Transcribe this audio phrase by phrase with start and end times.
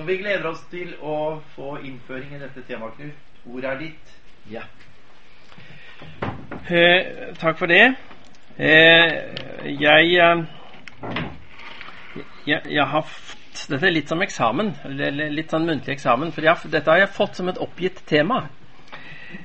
[0.00, 1.14] Så vi gleder oss til å
[1.52, 3.16] få innføring i dette temaet, Knut.
[3.52, 4.12] Ordet er ditt.
[4.48, 4.62] Ja.
[6.72, 7.82] Eh, takk for det.
[8.56, 9.12] Eh,
[9.76, 10.40] jeg, eh,
[12.48, 13.12] jeg, jeg har
[13.68, 14.72] Dette er litt som eksamen.
[15.36, 16.32] Litt sånn muntlig eksamen.
[16.32, 18.46] For jeg, dette har jeg fått som et oppgitt tema.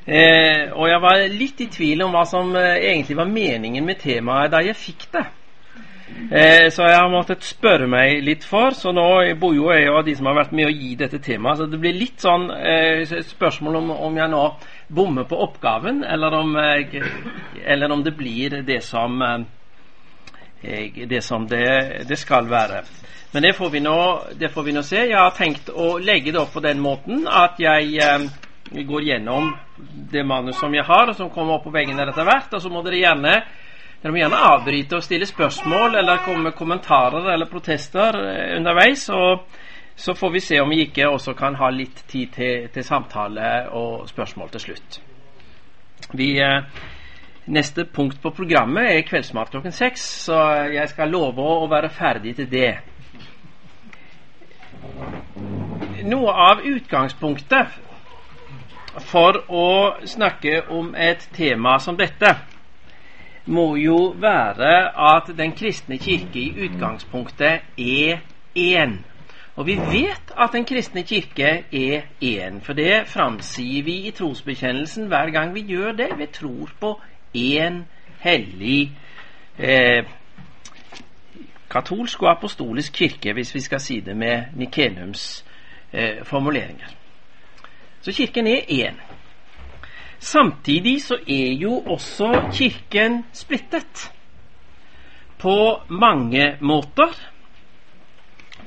[0.07, 3.99] Eh, og jeg var litt i tvil om hva som eh, egentlig var meningen med
[4.07, 5.27] temaet da jeg fikk det.
[6.31, 8.75] Eh, så jeg har måttet spørre meg litt for.
[8.77, 9.07] Så nå
[9.41, 11.59] bor jo jeg av de som har vært med å gi dette temaet.
[11.59, 13.01] Så det blir litt sånn eh,
[13.33, 14.43] spørsmål om, om, jeg nå
[14.95, 16.53] bommer på oppgaven, eller om,
[17.65, 19.17] eller om det blir det som,
[20.61, 22.83] jeg, det, som det, det, skal være.
[23.33, 23.99] Men det får, nå,
[24.37, 25.01] det får, vi nå, se.
[25.09, 28.29] Jeg har tenkt å legge det opp på den måten at jeg eh,
[28.85, 29.53] går gjennom
[30.11, 32.53] det manus som jeg har, og som kommer opp på veggene etter hvert.
[32.53, 33.39] Og så må dere gjerne
[34.05, 39.09] dere må gjerne avbryte og stille spørsmål eller komme med kommentarer eller protester eh, underveis.
[39.09, 39.47] og
[39.95, 43.71] Så får vi se om vi ikke også kan ha litt tid til, til samtale
[43.73, 44.99] og spørsmål til slutt.
[46.13, 46.61] Vi, eh,
[47.47, 50.37] neste punkt på programmet er kveldsmat klokken seks, så
[50.69, 52.75] jeg skal love å være ferdig til det.
[56.05, 57.81] Noe av utgangspunktet
[59.09, 59.69] for å
[60.05, 62.37] snakke om et tema som dette
[63.45, 64.75] må jo være
[65.15, 68.17] at Den kristne kirke i utgangspunktet er
[68.57, 68.97] én.
[69.55, 75.07] Og vi vet at Den kristne kirke er én, for det framsier vi i trosbekjennelsen
[75.07, 76.09] hver gang vi gjør det.
[76.17, 77.01] Vi tror på
[77.37, 77.83] én
[78.19, 78.91] hellig
[79.59, 80.05] eh,
[81.69, 85.45] katolsk og apostolisk kirke, hvis vi skal si det med Nikelums
[85.93, 86.87] eh, formuleringer.
[88.01, 89.14] Så Kirken er én.
[90.19, 94.11] Samtidig så er jo også Kirken splittet
[95.39, 97.13] på mange måter.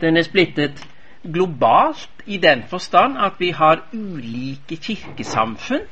[0.00, 0.84] Den er splittet
[1.24, 5.88] globalt i den forstand at vi har ulike kirkesamfunn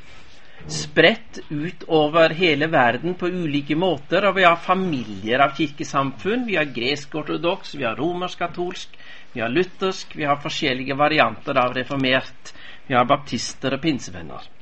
[0.67, 4.25] spredt ut over hele verden på ulike måter.
[4.27, 6.45] Og vi har familier av kirkesamfunn.
[6.47, 8.97] Vi har gresk-ortodoks, vi har romersk-katolsk,
[9.33, 12.53] vi har luthersk, vi har forskjellige varianter av reformert,
[12.87, 14.56] vi har baptister og pinsevenner.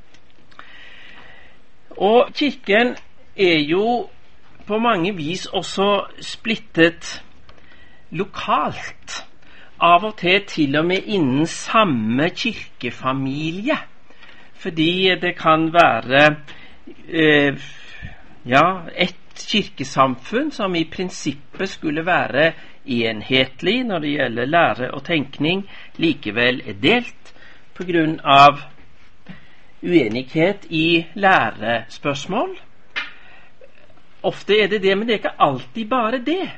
[1.96, 2.96] Og Kirken
[3.36, 4.08] er jo
[4.66, 7.22] på mange vis også splittet
[8.10, 9.22] lokalt.
[9.80, 13.76] Av og til til og med innen samme kirkefamilie.
[14.54, 16.36] Fordi det kan være
[17.08, 17.58] eh,
[18.46, 18.64] ja,
[18.96, 22.52] et kirkesamfunn som i prinsippet skulle være
[22.86, 27.34] enhetlig når det gjelder lære og tenkning, likevel er delt
[27.76, 28.06] pga
[29.86, 32.56] uenighet i lærespørsmål.
[34.26, 36.50] Ofte er det det, men det er ikke alltid bare det.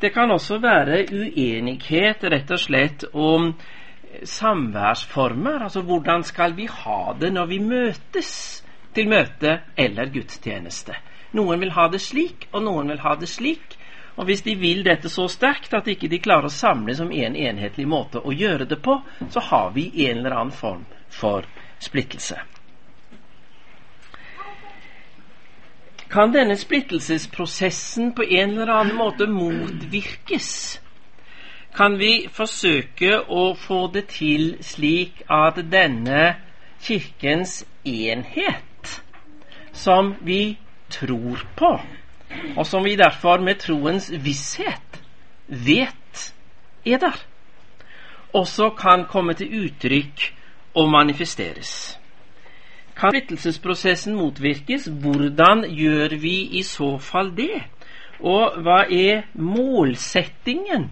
[0.00, 3.52] Det kan også være uenighet rett og slett om
[4.24, 5.62] samværsformer.
[5.62, 8.62] Altså hvordan skal vi ha det når vi møtes
[8.94, 10.94] til møte eller gudstjeneste.
[11.32, 13.78] Noen vil ha det slik, og noen vil ha det slik.
[14.16, 17.36] Og hvis de vil dette så sterkt at ikke de klarer å samles om en
[17.36, 18.98] enhetlig måte å gjøre det på,
[19.32, 21.48] så har vi en eller annen form for
[21.80, 22.36] splittelse.
[26.12, 30.80] Kan denne splittelsesprosessen på en eller annen måte motvirkes?
[31.72, 36.34] Kan vi forsøke å få det til slik at denne
[36.82, 38.98] Kirkens enhet,
[39.72, 40.58] som vi
[40.92, 41.72] tror på,
[42.56, 45.00] og som vi derfor med troens visshet
[45.48, 46.34] vet
[46.84, 47.16] er der,
[48.36, 50.28] også kan komme til uttrykk
[50.74, 52.01] og manifesteres.
[53.02, 54.86] Kan splittelsesprosessen motvirkes?
[55.02, 57.64] Hvordan gjør vi i så fall det?
[58.22, 60.84] Og hva er målsettingen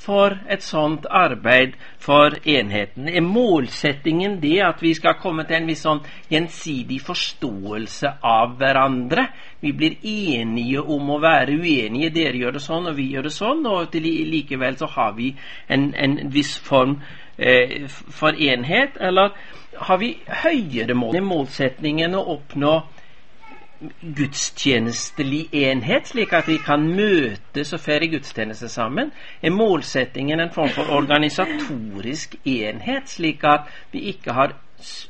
[0.00, 3.10] for et sånt arbeid for enheten?
[3.12, 6.00] Er målsettingen det at vi skal komme til en viss sånn
[6.32, 9.28] gjensidig forståelse av hverandre?
[9.60, 12.14] Vi blir enige om å være uenige.
[12.16, 13.60] Dere gjør det sånn, og vi gjør det sånn.
[13.68, 15.34] Og likevel så har vi
[15.68, 17.02] en, en viss form
[18.10, 19.36] for enhet, eller
[19.78, 21.20] har vi høyere mål?
[21.22, 22.72] Målsetningen å oppnå
[24.02, 29.12] gudstjenestelig enhet, slik at vi kan møtes og feire gudstjeneste sammen?
[29.42, 34.56] Er målsettingen en form for organisatorisk enhet, slik at vi ikke har,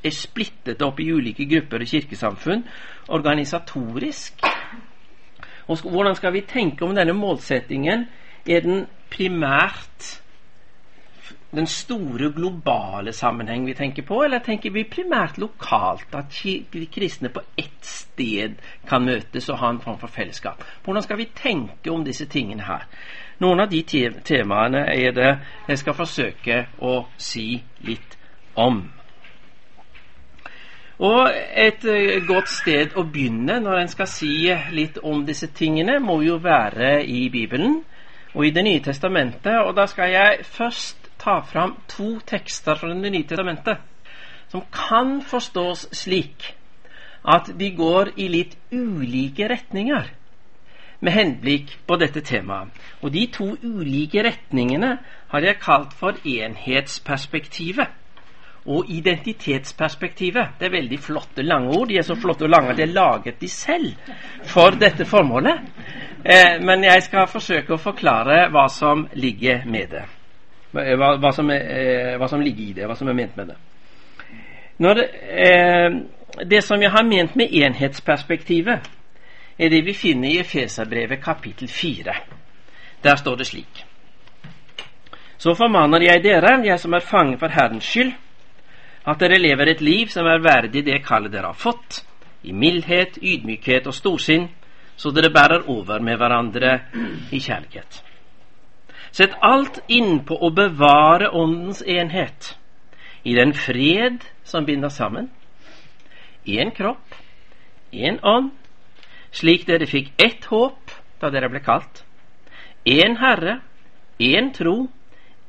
[0.04, 2.66] er splittet opp i ulike grupper og kirkesamfunn
[3.08, 4.44] organisatorisk?
[5.68, 8.06] Og hvordan skal vi tenke om denne målsettingen?
[8.48, 10.18] Er den primært
[11.50, 16.12] den store globale sammenheng vi tenker på, eller tenker vi primært lokalt?
[16.14, 16.34] At
[16.92, 18.58] kristne på ett sted
[18.88, 20.64] kan møtes og ha en form for fellesskap?
[20.84, 22.84] Hvordan skal vi tenke om disse tingene her?
[23.40, 25.32] Noen av de te temaene er det
[25.68, 28.18] jeg skal forsøke å si litt
[28.58, 28.82] om.
[30.98, 36.00] Og et uh, godt sted å begynne når en skal si litt om disse tingene,
[36.02, 37.78] må jo være i Bibelen
[38.34, 39.54] og i Det nye testamentet.
[39.62, 43.78] Og da skal jeg først ta fram to tekster fra Det nye testamentet
[44.48, 46.54] som kan forstås slik
[47.28, 50.08] at de går i litt ulike retninger
[51.04, 52.72] med henblikk på dette temaet.
[53.02, 54.96] Og de to ulike retningene
[55.28, 57.92] har jeg kalt for enhetsperspektivet
[58.68, 60.56] og identitetsperspektivet.
[60.58, 61.88] Det er veldig flotte lange ord.
[61.88, 63.92] De er så flotte og lange at jeg laget de selv
[64.48, 65.60] for dette formålet.
[66.24, 70.06] Eh, men jeg skal forsøke å forklare hva som ligger med det.
[70.72, 73.52] Hva, hva, som, er, eh, hva som, ligger i det, hva som er ment med
[73.52, 73.56] det.
[74.84, 75.96] Når, eh,
[76.44, 78.90] det som jeg har ment med enhetsperspektivet,
[79.58, 82.14] er det vi finner i Efeserbrevet kapittel 4.
[83.02, 83.84] Der står det slik
[85.38, 88.12] Så formaner jeg dere, jeg som er fange for Herrens skyld,
[89.06, 92.04] at dere lever et liv som er verdig det kallet dere har fått,
[92.42, 94.48] i mildhet, ydmykhet og storsinn,
[94.96, 96.80] så dere bærer over med hverandre
[97.32, 98.02] i kjærlighet.
[99.10, 102.54] Sett alt inn på å bevare Åndens enhet,
[103.24, 105.30] i den fred som binder sammen.
[106.46, 107.16] Én kropp,
[107.92, 108.52] én ånd,
[109.32, 112.04] slik dere fikk ett håp da dere ble kalt.
[112.88, 113.58] Én Herre,
[114.18, 114.88] én tro,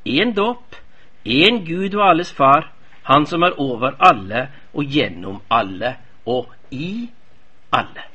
[0.04, 0.76] én dåp,
[1.24, 2.72] én Gud og alles Far,
[3.02, 5.96] Han som er over alle og gjennom alle
[6.26, 7.08] og i
[7.72, 8.09] alle.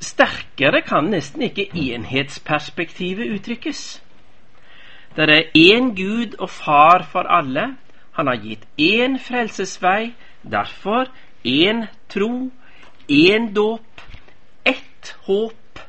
[0.00, 4.02] Sterkere kan nesten ikke enhetsperspektivet uttrykkes.
[5.16, 7.76] Det er én Gud og Far for alle.
[8.16, 11.10] Han har gitt én frelsesvei, derfor
[11.44, 12.50] én tro,
[13.08, 14.00] én dåp,
[14.64, 15.80] ett håp,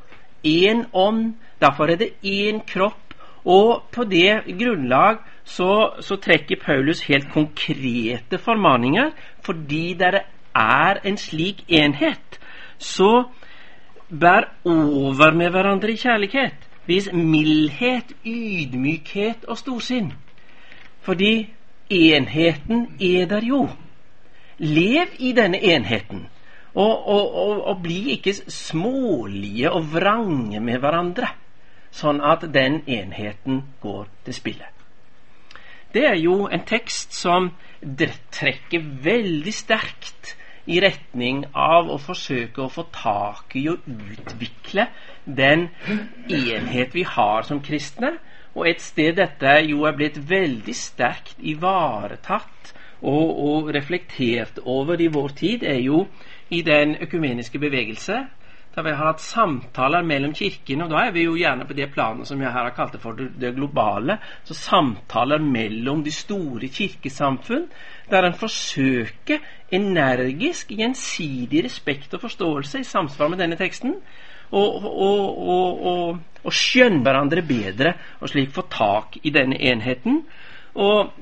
[0.44, 1.34] én ånd.
[1.60, 3.14] Derfor er det én kropp.
[3.44, 9.10] Og på det grunnlag så, så trekker Paulus helt konkrete formaninger.
[9.42, 10.20] Fordi det
[10.54, 12.38] er en slik enhet,
[12.78, 13.24] så
[14.20, 16.68] bær over med hverandre i kjærlighet.
[16.86, 20.12] Vis mildhet, ydmykhet og storsinn.
[21.00, 21.48] Fordi
[21.90, 23.68] enheten er der jo.
[24.58, 26.26] Lev i denne enheten.
[26.74, 31.28] Og, og, og, og bli ikke smålige og vrange med hverandre,
[31.92, 34.70] sånn at den enheten går til spille.
[35.92, 37.50] Det er jo en tekst som
[38.32, 40.32] trekker veldig sterkt
[40.66, 44.86] i retning av å forsøke å få tak i og utvikle
[45.24, 45.68] den
[46.30, 48.16] enhet vi har som kristne.
[48.52, 55.08] Og et sted dette jo er blitt veldig sterkt ivaretatt og, og reflektert over i
[55.10, 56.04] vår tid, er jo
[56.52, 58.20] i den økumeniske bevegelse.
[58.72, 61.90] Da vi har hatt samtaler mellom kirkene, og da er vi jo gjerne på det
[61.92, 64.16] planet som jeg her har kalt det for det globale.
[64.48, 67.66] Så samtaler mellom de store kirkesamfunn,
[68.08, 73.98] der en forsøker energisk, gjensidig respekt og forståelse i samsvar med denne teksten,
[74.52, 80.22] og, og, og, og skjønne hverandre bedre, og slik få tak i denne enheten.
[80.74, 81.12] Og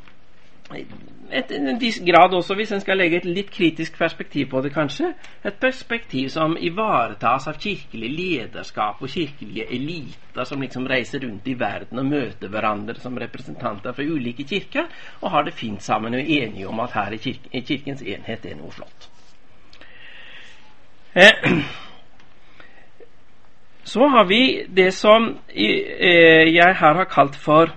[1.32, 4.72] et, en viss grad også, hvis en skal legge et litt kritisk perspektiv på det,
[4.74, 5.12] kanskje.
[5.46, 11.56] Et perspektiv som ivaretas av kirkelig lederskap og kirkelige eliter som liksom reiser rundt i
[11.58, 14.88] verden og møter hverandre som representanter fra ulike kirker,
[15.20, 18.46] og har det fint sammen og er enige om at her i kirke, Kirkens enhet
[18.46, 19.10] er noe flott.
[21.14, 21.50] Eh,
[23.92, 27.74] så har vi det som eh, jeg her har kalt for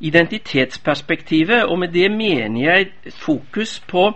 [0.00, 4.10] identitetsperspektivet, og med det mener jeg fokus på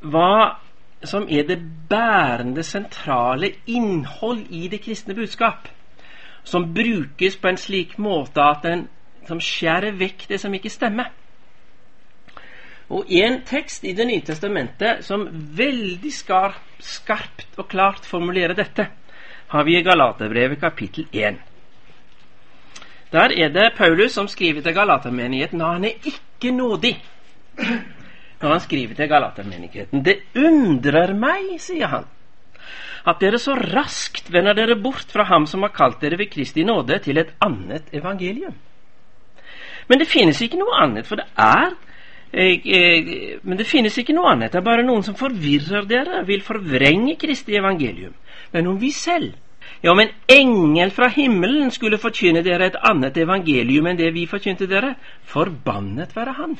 [0.00, 0.56] hva
[1.04, 5.68] som er det bærende, sentrale innhold i det kristne budskap,
[6.44, 8.88] som brukes på en slik måte at den
[9.28, 11.10] som skjærer vekk det som ikke stemmer.
[12.90, 18.88] Og En tekst i Det nye testamentet som veldig skarpt og klart formulerer dette,
[19.48, 21.38] har vi i Galaterbrevet kapittel 1.
[23.12, 26.94] Der er det Paulus som skriver til Galatermenigheten, og han er ikke nådig
[28.40, 30.04] når han skriver til Galatermenigheten.
[30.04, 32.06] Det undrer meg, sier han,
[33.08, 36.64] at dere så raskt vender dere bort fra ham som har kalt dere ved Kristi
[36.64, 38.56] nåde, til et annet evangelium.
[39.88, 41.74] Men det finnes ikke noe annet, for det er
[42.30, 44.52] jeg, jeg, men det finnes ikke noe annet.
[44.52, 48.14] Det er bare noen som forvirrer dere, vil forvrenge Kristi evangelium.
[48.54, 49.34] Men om vi selv
[49.82, 54.68] ja, men engel fra himmelen skulle forkynne dere et annet evangelium enn det vi forkynte
[54.68, 54.94] dere,
[55.24, 56.58] forbannet være han.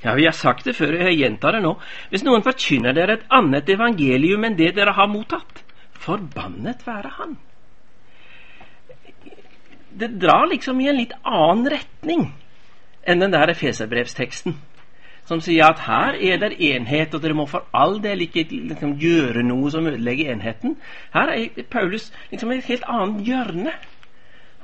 [0.00, 1.74] Ja, vi har sagt det før, jeg gjentar det nå.
[2.08, 5.64] Hvis noen forkynner dere et annet evangelium enn det dere har mottatt,
[6.00, 7.38] forbannet være han.
[9.90, 12.28] det drar liksom i en litt annen retning
[13.02, 14.54] enn den der Efeserbrevsteksten.
[15.30, 18.96] Som sier at her er det enhet, og dere må for all del ikke liksom,
[18.98, 20.72] gjøre noe som ødelegger enheten.
[21.14, 23.74] Her er Paulus liksom et helt annet hjørne.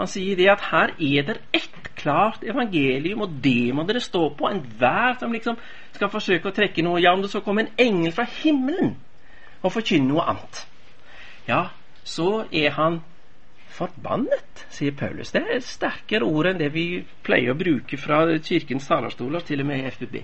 [0.01, 4.25] Han sier det at her er det ett klart evangelium, og det må dere stå
[4.35, 4.49] på.
[4.51, 5.61] Enhver som liksom
[5.95, 8.97] skal forsøke å trekke noe Ja, om det så kommer en engel fra himmelen
[9.63, 10.59] og forkynner noe annet,
[11.47, 11.61] ja,
[12.07, 12.99] så er han
[13.77, 15.31] forbannet, sier Paulus.
[15.35, 16.87] Det er et sterkere ord enn det vi
[17.27, 20.19] pleier å bruke fra kirkens talerstoler, til og med i FBB.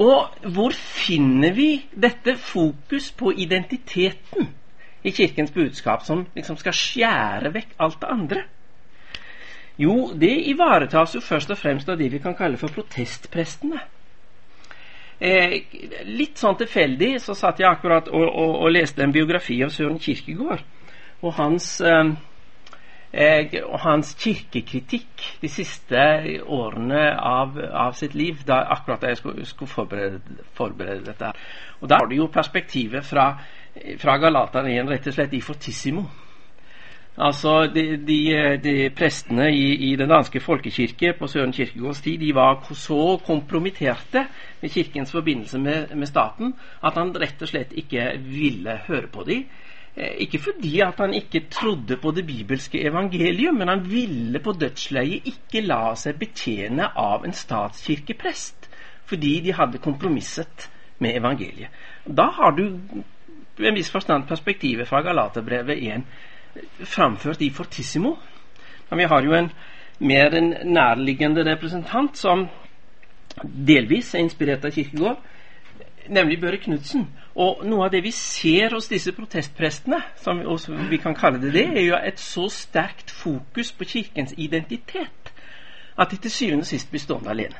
[0.00, 4.48] Og hvor finner vi dette fokus på identiteten
[5.04, 8.42] i Kirkens budskap, som liksom skal skjære vekk alt det andre?
[9.80, 13.80] Jo, det ivaretas jo først og fremst av de vi kan kalle for protestprestene.
[15.20, 15.60] Eh,
[16.08, 20.00] litt sånn tilfeldig så satt jeg akkurat og, og, og leste en biografi av Søren
[20.00, 20.64] Kirkegård.
[21.20, 22.12] Og hans eh,
[23.10, 26.02] og hans kirkekritikk de siste
[26.46, 30.20] årene av, av sitt liv, da, akkurat da jeg skulle, skulle forberede,
[30.54, 31.32] forberede, dette.
[31.80, 33.32] Og Da har du jo perspektivet fra,
[33.98, 36.04] fra Galaterne igjen, rett og slett i fortissimo.
[37.18, 38.20] Altså, de, de,
[38.62, 44.22] de Prestene i, i, den danske folkekirke på Søren Kirkegårds tid de var så kompromitterte
[44.60, 49.26] med Kirkens forbindelse med, med staten at han rett og slett ikke ville høre på
[49.26, 49.50] dem
[49.96, 55.26] ikke fordi at han ikke trodde på det bibelske evangelium, men han ville på dødsleiet
[55.26, 58.68] ikke la seg betjene av en statskirkeprest,
[59.10, 60.68] fordi de hadde kompromisset
[60.98, 61.68] med evangeliet.
[62.06, 62.64] Da har du
[63.60, 68.16] en viss forstand perspektivet fra Galaterbrevet 1 framført i fortissimo.
[68.90, 69.50] Men vi har jo en
[69.98, 72.46] mer en nærliggende representant som
[73.42, 75.18] delvis er inspirert av Kirkegård,
[76.08, 77.06] nemlig Børre Knutsen.
[77.40, 80.42] Og noe av det vi ser hos disse protestprestene, som
[80.90, 85.32] vi kan kalle det det, er jo et så sterkt fokus på Kirkens identitet
[86.00, 87.58] at de til syvende og sist blir stående alene.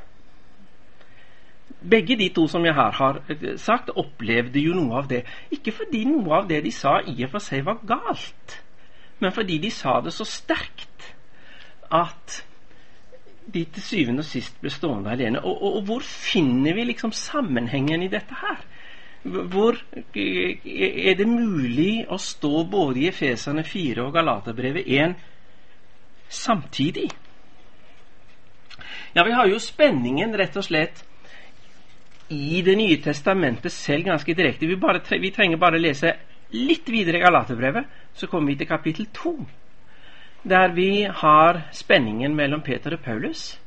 [1.80, 5.22] Begge de to som jeg her har eh, sagt, opplevde jo noe av det.
[5.52, 8.60] Ikke fordi noe av det de sa i og for seg var galt,
[9.20, 11.08] men fordi de sa det så sterkt
[11.92, 12.42] at
[13.50, 15.40] de til syvende og sist ble stående alene.
[15.40, 18.60] Og, og, og hvor finner vi liksom sammenhengen i dette her?
[19.22, 19.76] Hvor
[20.16, 25.14] er det mulig å stå både i Efesene 4 og Galaterbrevet 1
[26.30, 27.10] samtidig?
[29.12, 31.04] Ja, vi har jo spenningen rett og slett
[32.30, 34.66] i Det nye testamentet selv ganske direkte.
[34.66, 36.12] Vi, bare, vi trenger bare lese
[36.54, 39.32] litt videre i Galaterbrevet, så kommer vi til kapittel 2.
[40.46, 43.58] Der vi har spenningen mellom Peter og Paulus.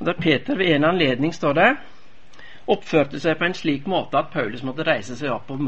[0.00, 1.78] Og Der Peter ved en anledning står der
[2.70, 5.62] oppførte seg på en slik måte at Paulus måtte reise seg opp og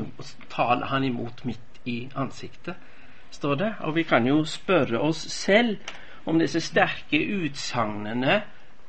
[0.53, 2.77] tale han imot midt i ansiktet,
[3.31, 3.71] står det.
[3.81, 5.79] Og vi kan jo spørre oss selv
[6.27, 8.43] om disse sterke utsagnene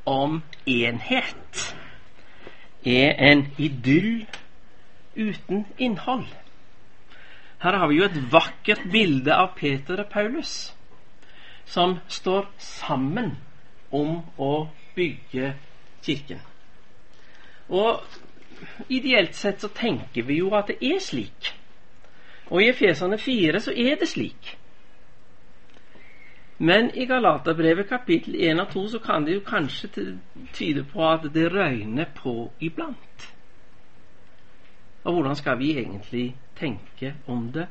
[0.05, 1.63] om enhet
[2.85, 4.25] er en idyll
[5.15, 6.27] uten innhold.
[7.63, 10.73] Her har vi jo et vakkert bilde av Peter og Paulus
[11.65, 13.37] som står sammen
[13.91, 14.67] om å
[14.97, 15.53] bygge
[16.03, 16.41] kirken.
[17.69, 18.03] Og
[18.89, 21.53] ideelt sett så tenker vi jo at det er slik.
[22.51, 24.57] Og i Efesene 4 så er det slik.
[26.63, 29.89] Men i Galaterbrevet kapittel 1 og 2 så kan det jo kanskje
[30.53, 33.29] tyde på at det røyner på iblant.
[35.03, 37.67] Og hvordan skal vi egentlig tenke om det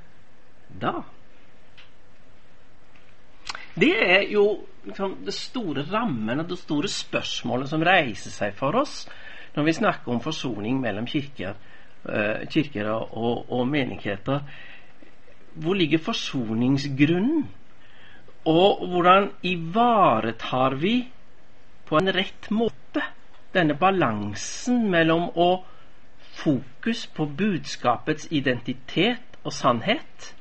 [0.80, 0.92] da?
[3.74, 8.76] Det er jo liksom, det store rammen og det store spørsmålet som reiser seg for
[8.76, 9.06] oss
[9.54, 11.56] når vi snakker om forsoning mellom kirker,
[12.04, 14.40] uh, kirker og, og, menigheter,
[15.54, 17.50] hvor ligger forsoningsgrunnen?
[18.48, 20.96] Og hvordan ivaretar vi
[21.86, 23.04] på en rett måte
[23.54, 25.50] denne balansen mellom å
[26.32, 30.32] fokus på budskapets identitet og sannhet,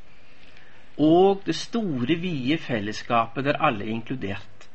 [0.98, 4.70] og det store, vide fellesskapet der alle er inkludert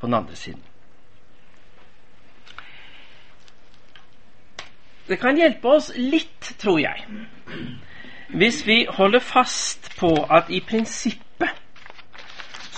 [0.00, 0.69] på den andre siden.
[5.10, 7.02] Det kan hjelpe oss litt, tror jeg,
[8.30, 11.56] hvis vi holder fast på at i prinsippet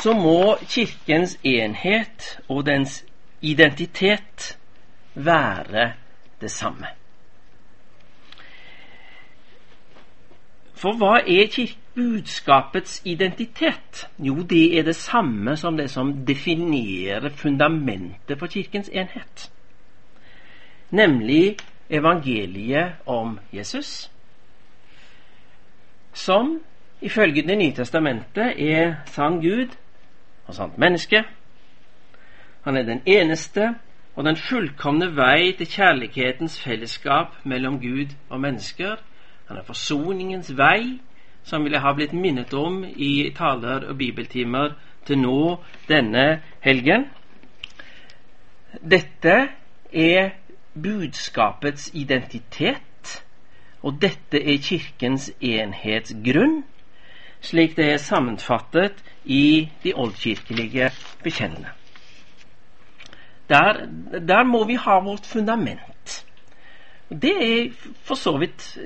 [0.03, 3.03] så må Kirkens enhet og dens
[3.45, 4.57] identitet
[5.15, 5.93] være
[6.41, 6.89] det samme.
[10.75, 11.53] For hva er
[11.95, 14.09] budskapets identitet?
[14.19, 19.51] Jo, det er det samme som det som definerer fundamentet for Kirkens enhet.
[20.91, 21.57] Nemlig
[21.93, 24.11] evangeliet om Jesus,
[26.13, 26.61] som
[27.01, 29.69] ifølge Det nye testamentet er sann Gud
[30.47, 31.25] og sant menneske.
[32.65, 33.75] Han er den eneste
[34.17, 38.97] og den fullkomne vei til kjærlighetens fellesskap mellom Gud og mennesker.
[39.49, 41.01] Han er forsoningens vei,
[41.45, 45.57] som ville ha blitt minnet om i taler og bibeltimer til nå
[45.89, 47.09] denne helgen.
[48.81, 49.49] Dette
[49.93, 50.31] er
[50.75, 53.25] budskapets identitet,
[53.83, 56.63] og dette er Kirkens enhetsgrunn,
[57.43, 60.91] slik det er sammenfattet i de oldkirkelige
[61.23, 61.75] bekjennende.
[63.49, 63.87] Der,
[64.29, 66.25] der må vi ha vårt fundament.
[67.11, 67.73] Det er
[68.07, 68.79] for så vidt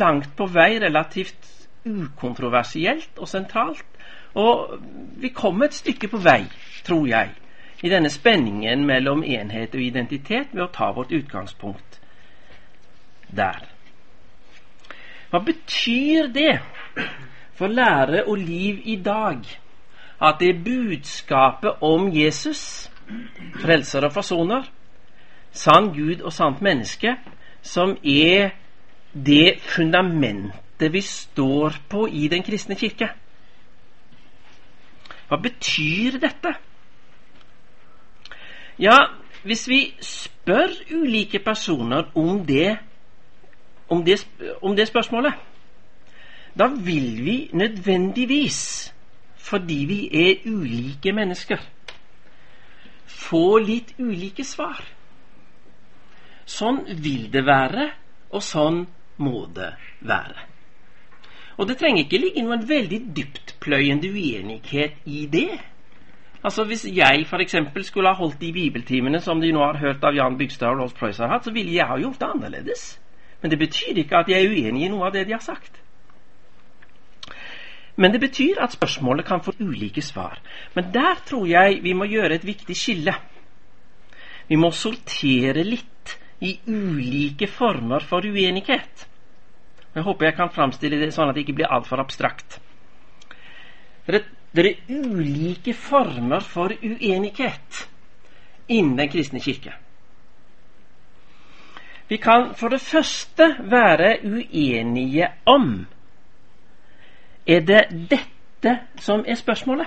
[0.00, 1.50] langt på vei relativt
[1.84, 3.84] ukontroversielt og sentralt.
[4.34, 4.78] Og
[5.16, 6.46] vi kommer et stykke på vei,
[6.86, 7.34] tror jeg,
[7.82, 12.00] i denne spenningen mellom enhet og identitet ved å ta vårt utgangspunkt
[13.28, 13.60] der.
[15.30, 16.58] Hva betyr det
[17.58, 19.44] for lære og liv i dag
[20.18, 22.90] at det er budskapet om Jesus,
[23.62, 24.64] frelser og forsoner,
[25.52, 27.14] sann Gud og sant menneske,
[27.62, 28.50] som er
[29.12, 33.12] det fundamentet vi står på i Den kristne kirke?
[35.28, 36.54] Hva betyr dette?
[38.78, 38.98] Ja,
[39.42, 42.76] hvis vi spør ulike personer om det,
[43.88, 44.20] om det,
[44.62, 45.34] om det spørsmålet,
[46.58, 48.94] da vil vi nødvendigvis,
[49.36, 51.58] fordi vi er ulike mennesker,
[53.06, 54.82] få litt ulike svar.
[56.46, 57.90] Sånn vil det være,
[58.30, 58.84] og sånn
[59.18, 60.46] må det være.
[61.58, 65.58] Og det trenger ikke ligge noen veldig dyptpløyende uenighet i det.
[66.48, 67.56] Altså Hvis jeg f.eks.
[67.86, 70.94] skulle ha holdt de bibeltimene som de nå har hørt av Jan Bygstad og Rolf
[70.96, 72.84] Preuss har hatt, så ville jeg ha gjort det annerledes.
[73.42, 75.76] Men det betyr ikke at jeg er uenig i noe av det de har sagt.
[78.00, 80.40] Men det betyr at spørsmålet kan få ulike svar.
[80.72, 83.12] Men der tror jeg vi må gjøre et viktig skille.
[84.48, 89.04] Vi må sortere litt i ulike former for uenighet.
[89.92, 92.56] Jeg håper jeg kan framstille det sånn at det ikke blir altfor abstrakt.
[94.08, 94.24] Det
[94.62, 97.88] det er ulike former for uenighet
[98.68, 99.72] innen den kristne kirke.
[102.08, 105.86] Vi kan for det første være uenige om
[107.46, 109.86] Er det dette som er spørsmålet?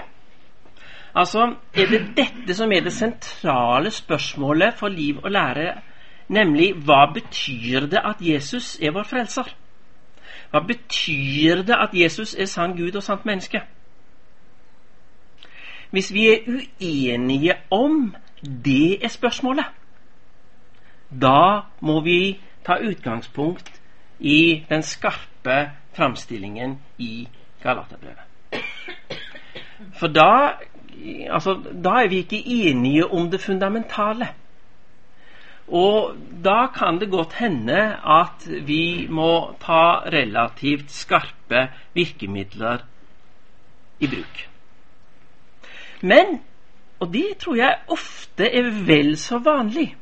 [1.16, 5.82] Altså, er det dette som er det sentrale spørsmålet for liv og lære,
[6.28, 9.56] nemlig hva betyr det at Jesus er vår frelser?
[10.52, 13.62] Hva betyr det at Jesus er sann Gud og sant menneske?
[15.92, 18.16] Hvis vi er uenige om
[18.66, 19.66] det er spørsmålet,
[21.12, 23.82] da må vi ta utgangspunkt
[24.20, 27.28] i den skarpe framstillingen i
[27.64, 28.28] Galaterbrevet.
[30.00, 30.58] For da,
[31.30, 34.28] altså, da er vi ikke enige om det fundamentale.
[35.68, 42.84] Og da kan det godt hende at vi må ta relativt skarpe virkemidler
[44.00, 44.51] i bruk.
[46.02, 46.40] Men,
[47.00, 49.96] og det tror jeg ofte er vel så vanlig,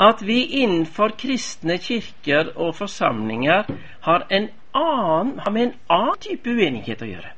[0.00, 3.68] at vi innenfor kristne kirker og forsamlinger
[4.06, 7.30] har, en annen, har med en annen type uenighet å gjøre.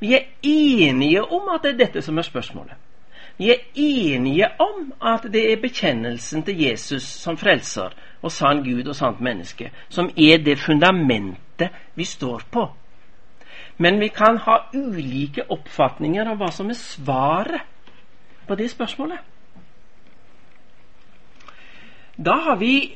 [0.00, 2.76] Vi er enige om at det er dette som er spørsmålet.
[3.38, 8.86] Vi er enige om at det er bekjennelsen til Jesus som frelser og sann Gud
[8.86, 12.68] og sant menneske som er det fundamentet vi står på.
[13.78, 17.62] Men vi kan ha ulike oppfatninger av hva som er svaret
[18.46, 19.18] på det spørsmålet.
[22.16, 22.94] Da har vi,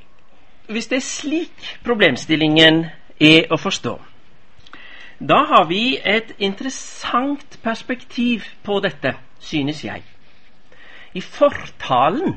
[0.70, 2.84] hvis det er slik problemstillingen
[3.20, 3.96] er å forstå,
[5.18, 10.04] da har vi et interessant perspektiv på dette, synes jeg.
[11.14, 12.36] I fortalen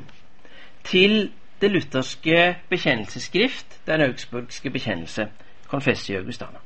[0.84, 1.30] til
[1.62, 5.28] det lutherske bekjennelsesskrift, den augsburgske bekjennelse,
[5.70, 6.58] Confessio Augustana.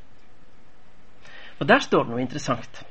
[1.59, 2.85] Og Der står det noe interessant.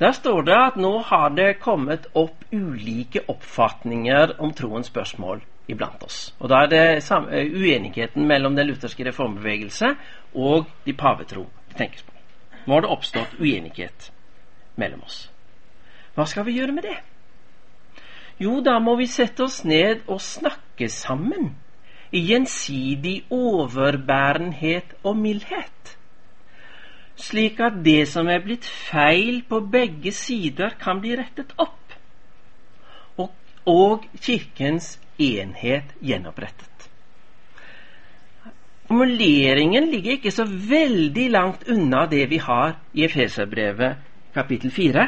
[0.00, 6.02] Der står det at nå har det kommet opp ulike oppfatninger om troens spørsmål iblant
[6.02, 6.34] oss.
[6.40, 9.94] Og Da er det eh, uenigheten mellom den lutherske reformbevegelse
[10.34, 12.12] og de pavetro vi tenker på.
[12.66, 14.10] Nå har det oppstått uenighet
[14.76, 15.28] mellom oss.
[16.14, 16.98] Hva skal vi gjøre med det?
[18.42, 21.52] Jo, da må vi sette oss ned og snakke sammen
[22.12, 25.96] i gjensidig overbærenhet og mildhet
[27.22, 31.96] slik at det som er blitt feil på begge sider, kan bli rettet opp,
[33.16, 33.30] og,
[33.66, 36.68] og Kirkens enhet gjenopprettet.
[38.92, 43.96] formuleringen ligger ikke så veldig langt unna det vi har i Efeserbrevet
[44.34, 45.06] kapittel 4.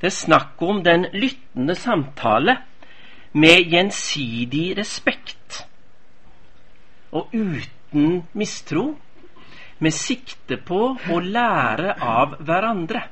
[0.00, 2.56] Det er snakk om den lyttende samtale
[3.32, 5.66] med gjensidig respekt
[7.12, 8.94] og uten mistro,
[9.78, 13.04] med sikte på å lære av hverandre.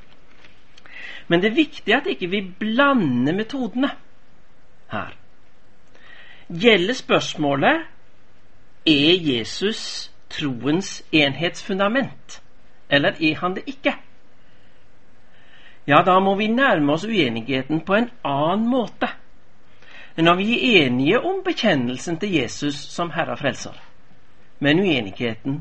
[1.29, 3.90] Men det er viktig at ikke vi blander metodene
[4.92, 5.14] her.
[6.46, 7.87] Gjelder spørsmålet
[8.87, 12.40] er Jesus troens enhetsfundament,
[12.90, 13.96] eller er han det ikke?
[15.87, 19.09] Ja, da må vi nærme oss uenigheten på en annen måte.
[20.16, 23.74] Når vi er enige om bekjennelsen til Jesus som Herre og Frelser,
[24.61, 25.61] men uenigheten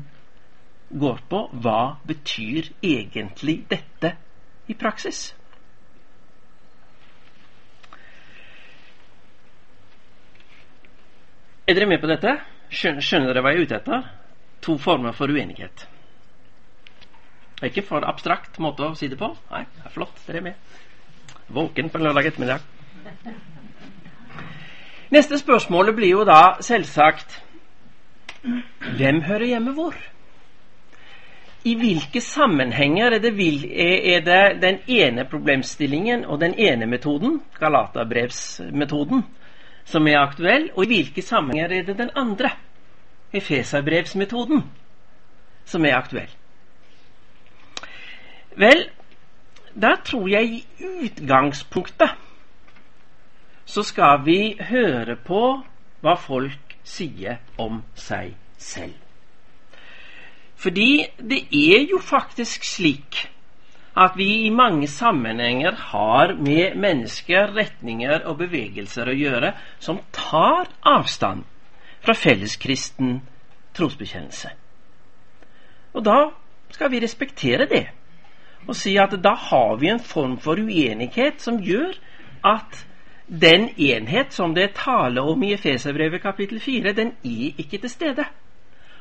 [0.90, 4.12] går på hva betyr egentlig dette
[4.70, 5.34] i praksis?
[11.66, 12.36] Er dere med på dette?
[12.70, 14.08] Skjønner, dere hva jeg er ute etter?
[14.62, 15.86] To former for uenighet.
[17.56, 19.32] Det er ikke for abstrakt måte å si det på.
[19.50, 20.18] Nei, det er flott.
[20.26, 20.74] Dere er med.
[21.56, 22.66] Våken på en lørdag ettermiddag.
[25.14, 27.40] Neste spørsmålet blir jo da selvsagt
[28.98, 29.94] Hvem hører hjemme hvor?
[31.66, 39.24] I hvilke sammenhenger er det, er det den ene problemstillingen og den ene metoden, Galaterbrevsmetoden,
[39.84, 42.52] som er aktuell, og i hvilke sammenhenger er det den andre,
[43.34, 44.62] Efeserbrevsmetoden,
[45.66, 46.30] som er aktuell?
[48.56, 48.86] Vel,
[49.74, 50.62] da tror jeg i
[51.02, 52.14] utgangspunktet
[53.66, 55.42] så skal vi høre på
[56.00, 59.05] hva folk sier om seg selv.
[60.56, 63.26] Fordi det er jo faktisk slik
[63.96, 70.68] at vi i mange sammenhenger har med mennesker, retninger og bevegelser å gjøre som tar
[70.84, 71.44] avstand
[72.04, 73.20] fra felleskristen
[73.76, 74.50] trosbekjennelse.
[75.96, 76.18] Og da
[76.72, 77.86] skal vi respektere det
[78.66, 81.94] og si at da har vi en form for uenighet som gjør
[82.44, 82.82] at
[83.26, 87.90] den enhet som det er tale om i Efeserbrevet kapittel 4, den er ikke til
[87.90, 88.26] stede.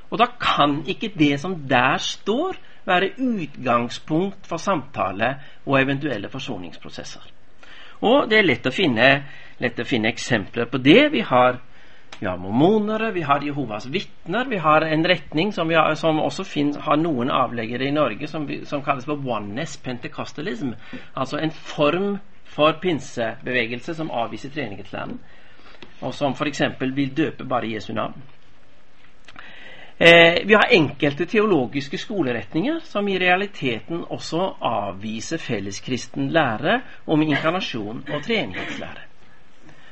[0.09, 7.23] Og da kan ikke det som der står, være utgangspunkt for samtale og eventuelle forsoningsprosesser.
[8.05, 9.07] Og det er lett å finne,
[9.57, 11.07] lett å finne eksempler på det.
[11.13, 11.57] Vi har,
[12.19, 16.77] vi mormonere, vi har Jehovas vitner, vi har en retning som, har, som også finnes,
[16.77, 20.75] har noen avleggere i Norge som, som kalles for oneness pentecostalism.
[21.15, 22.19] Altså en form
[22.55, 25.17] for pinsebevegelse som avviser treenighetslæren,
[26.01, 26.61] og som f.eks.
[26.79, 28.21] vil døpe bare Jesu navn.
[29.97, 38.03] Eh, vi har enkelte teologiske skoleretninger som i realiteten også avviser felleskristen lære om inkarnasjon
[38.12, 39.05] og treenighetslære.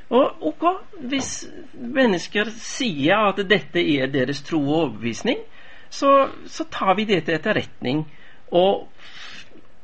[0.09, 0.65] Og ok,
[0.99, 5.39] hvis mennesker sier at dette er deres tro og overbevisning,
[5.89, 8.03] så, så tar vi det til etterretning
[8.51, 8.89] og,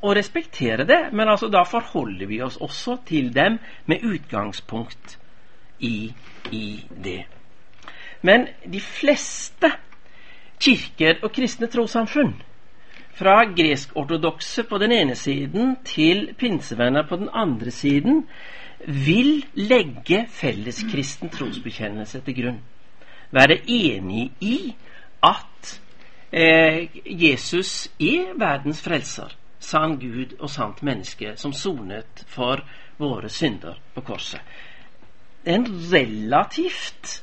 [0.02, 1.02] og respekterer det.
[1.12, 5.16] Men altså da forholder vi oss også til dem med utgangspunkt
[5.80, 6.12] i,
[6.52, 6.66] i
[7.04, 7.22] det.
[8.22, 9.72] Men de fleste
[10.60, 12.34] kirker og kristne trossamfunn.
[13.20, 18.22] Fra gresk-ortodokse på den ene siden til pinsevenner på den andre siden
[18.86, 22.60] vil legge felleskristen trosbekjennelse til grunn.
[23.30, 24.56] Være enig i
[25.22, 25.74] at
[26.32, 32.64] eh, Jesus er verdens frelser, sann Gud og sant menneske, som sonet for
[32.98, 34.40] våre synder på korset.
[35.44, 37.20] En relativt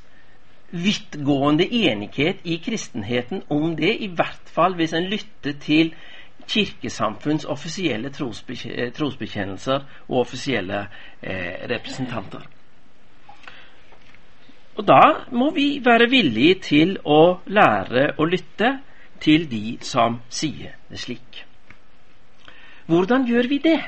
[0.72, 5.94] vidtgående enighet i kristenheten om det, i hvert fall hvis en lytter til
[6.48, 8.10] kirkesamfunns offisielle
[8.96, 10.88] trosbekjennelser og offisielle
[11.22, 12.46] eh, representanter.
[14.78, 15.02] Og da
[15.32, 18.78] må vi være villige til å lære å lytte
[19.20, 21.44] til de som sier det slik.
[22.88, 23.80] Hvordan gjør vi det?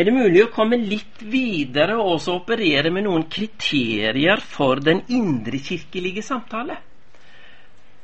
[0.00, 5.02] Er det mulig å komme litt videre og også operere med noen kriterier for den
[5.12, 6.78] indrekirkelige samtale.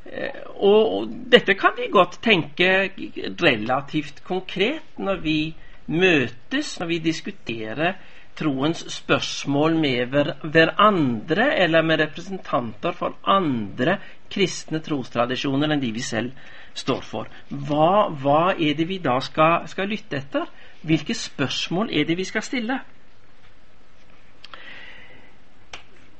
[0.04, 2.90] Eh, og dette kan vi godt tenke
[3.40, 5.38] relativt konkret når vi
[5.87, 7.96] møtes, når vi diskuterer
[8.37, 10.12] troens spørsmål med
[10.44, 13.96] hverandre eller med representanter for andre
[14.28, 17.30] kristne trostradisjoner enn de vi selv står for.
[17.48, 20.44] Hva, hva er det vi da skal, skal lytte etter?
[20.82, 22.80] Hvilke spørsmål er det vi skal stille?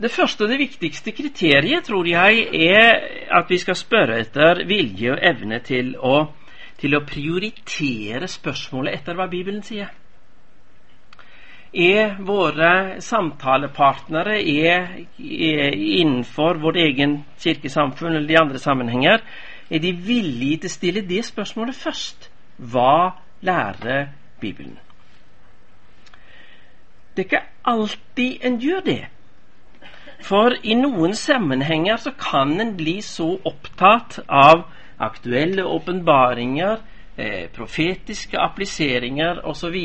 [0.03, 2.99] Det første og det viktigste kriteriet tror jeg er
[3.39, 6.27] at vi skal spørre etter vilje og evne til å,
[6.77, 9.89] til å prioritere spørsmålet etter hva Bibelen sier.
[11.77, 14.87] er våre samtalepartnere er,
[15.21, 19.25] er innenfor vårt egen kirkesamfunn eller de andre sammenhenger,
[19.71, 22.31] er de villige til å stille det spørsmålet først.
[22.57, 24.79] Hva lærer Bibelen?
[27.17, 29.05] Det er ikke alltid en gjør det.
[30.25, 34.67] For i noen sammenhenger så kan en bli så opptatt av
[34.99, 36.81] aktuelle åpenbaringer,
[37.17, 39.77] eh, profetiske appliseringer osv.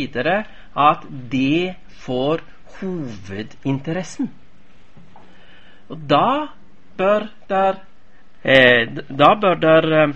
[0.75, 2.41] at det får
[2.79, 4.31] hovedinteressen.
[5.89, 6.47] Og da
[6.97, 7.75] bør der
[8.43, 8.87] eh,
[9.19, 10.15] Da bør der eh,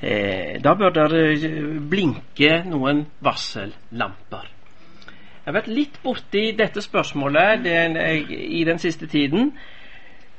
[0.00, 1.42] Da bør der eh,
[1.90, 4.46] blinke noen varsellamper.
[5.40, 7.98] Jeg har vært litt borti dette spørsmålet den,
[8.30, 9.52] i den siste tiden.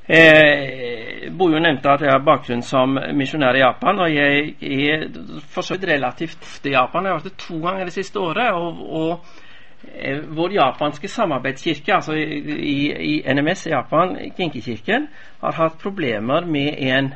[0.08, 4.02] Eh, Bojo nevnte at jeg har bakgrunn som misjonær i Japan.
[4.02, 5.06] Og jeg er
[5.54, 7.06] forsøkt relativt ofte i Japan.
[7.06, 8.54] Jeg har vært det to ganger det siste året.
[8.54, 12.78] Og, og eh, vår japanske samarbeidskirke, altså i,
[13.14, 15.10] i NMS i Japan, Kinkekirken,
[15.42, 17.14] har hatt problemer med en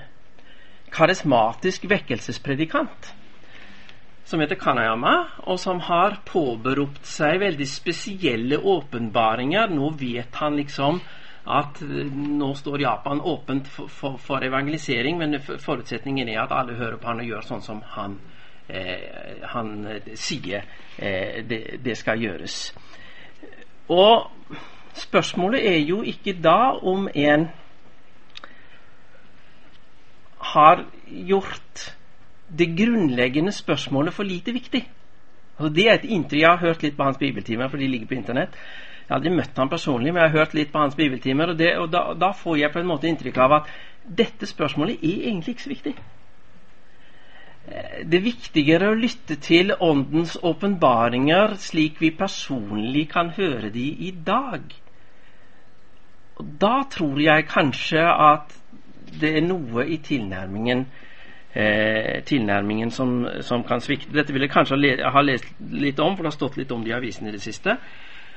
[0.94, 3.14] karismatisk vekkelsespredikant
[4.26, 9.70] som heter Kanayama, og som har påberopt seg veldig spesielle åpenbaringer.
[9.70, 10.98] Nå vet han liksom
[11.46, 16.78] at eh, nå står Japan åpent for, for, for evangelisering, men forutsetningen er at alle
[16.80, 18.18] hører på han og gjør sånn som han,
[18.68, 20.66] eh, han eh, sier
[20.98, 22.58] eh, det, det, skal gjøres.
[23.94, 24.26] Og
[24.98, 27.46] spørsmålet er jo ikke da om en
[30.54, 31.86] har gjort
[32.58, 34.84] det grunnleggende spørsmålet for lite viktig.
[35.58, 38.08] Altså det er et inntrykk Jeg har hørt litt på hans bibeltimer, for de ligger
[38.08, 38.58] på Internett.
[39.06, 41.54] Jeg har aldri møtt ham personlig, men jeg har hørt litt på hans bibeltimer.
[41.54, 43.72] Og, det, og da, da, får jeg på en måte inntrykk av at
[44.06, 45.96] dette spørsmålet er egentlig ikke så viktig.
[48.06, 54.12] Det er viktigere å lytte til Åndens åpenbaringer slik vi personlig kan høre de i
[54.26, 54.74] dag.
[56.36, 58.54] Og da tror jeg kanskje at
[59.22, 60.86] det er noe i tilnærmingen
[61.56, 64.14] eh, tilnærmingen som, som, kan svikte.
[64.14, 66.92] Dette vil jeg kanskje ha lest litt om, for det har stått litt om det
[66.92, 67.78] i avisene i det siste.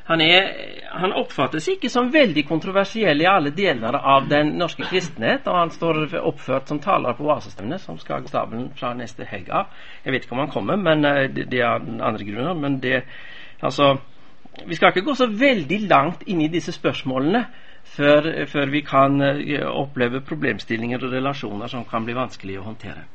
[0.08, 0.46] Han, er,
[0.88, 5.72] han, oppfattes ikke som veldig kontroversiell i alle deler av den norske kristenhet, og han
[5.74, 9.74] står oppført som taler på Vasestevnet, som skal gå stabelen fra neste helg av.
[10.06, 12.54] Jeg vet ikke om han kommer, men eh, det, det er andre grunner.
[12.54, 13.02] Men det
[13.58, 13.96] Altså,
[14.70, 17.40] vi skal ikke gå så veldig langt inn i disse spørsmålene
[17.96, 23.06] før, før vi kan uh, oppleve problemstillinger og relasjoner som kan bli vanskelig å håndtere.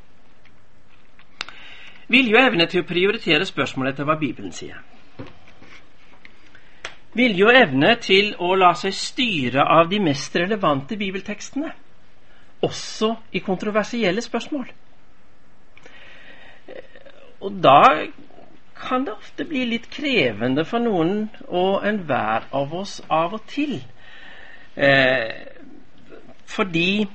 [2.12, 4.82] Vilje og evne til å prioritere spørsmålet etter hva Bibelen sier.
[7.14, 11.72] Vilje og evne til å la seg styre av de mest relevante bibeltekstene,
[12.66, 14.68] også i kontroversielle spørsmål.
[17.44, 17.80] Og da
[18.84, 23.78] kan det ofte bli litt krevende for noen og enhver av oss av og til
[23.80, 23.93] Eh,
[26.50, 27.06] fordi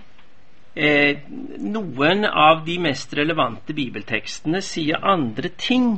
[0.79, 1.19] eh,
[1.59, 5.97] noen av de mest relevante bibeltekstene sier andre ting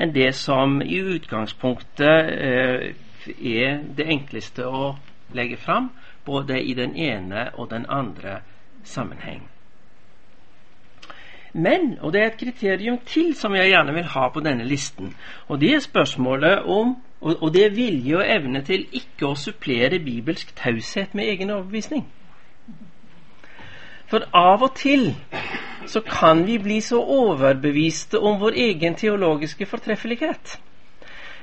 [0.00, 2.90] enn det som i utgangspunktet eh,
[3.36, 4.94] er det enkleste å
[5.36, 5.90] legge fram,
[6.24, 8.40] både i den ene og den andre
[8.84, 9.44] sammenheng.
[11.52, 15.14] Men, og det er et kriterium til som jeg gjerne vil ha på denne listen,
[15.48, 19.98] og det er spørsmålet om og, det er vilje og evne til ikke å supplere
[20.00, 22.06] bibelsk taushet med egen overbevisning.
[24.08, 25.12] For av og til
[25.86, 30.56] så kan vi bli så overbeviste om vår egen teologiske fortreffelighet.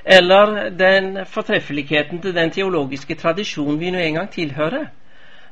[0.06, 4.89] Eller den fortreffeligheten til den teologiske tradisjonen vi nå en gang tilhører.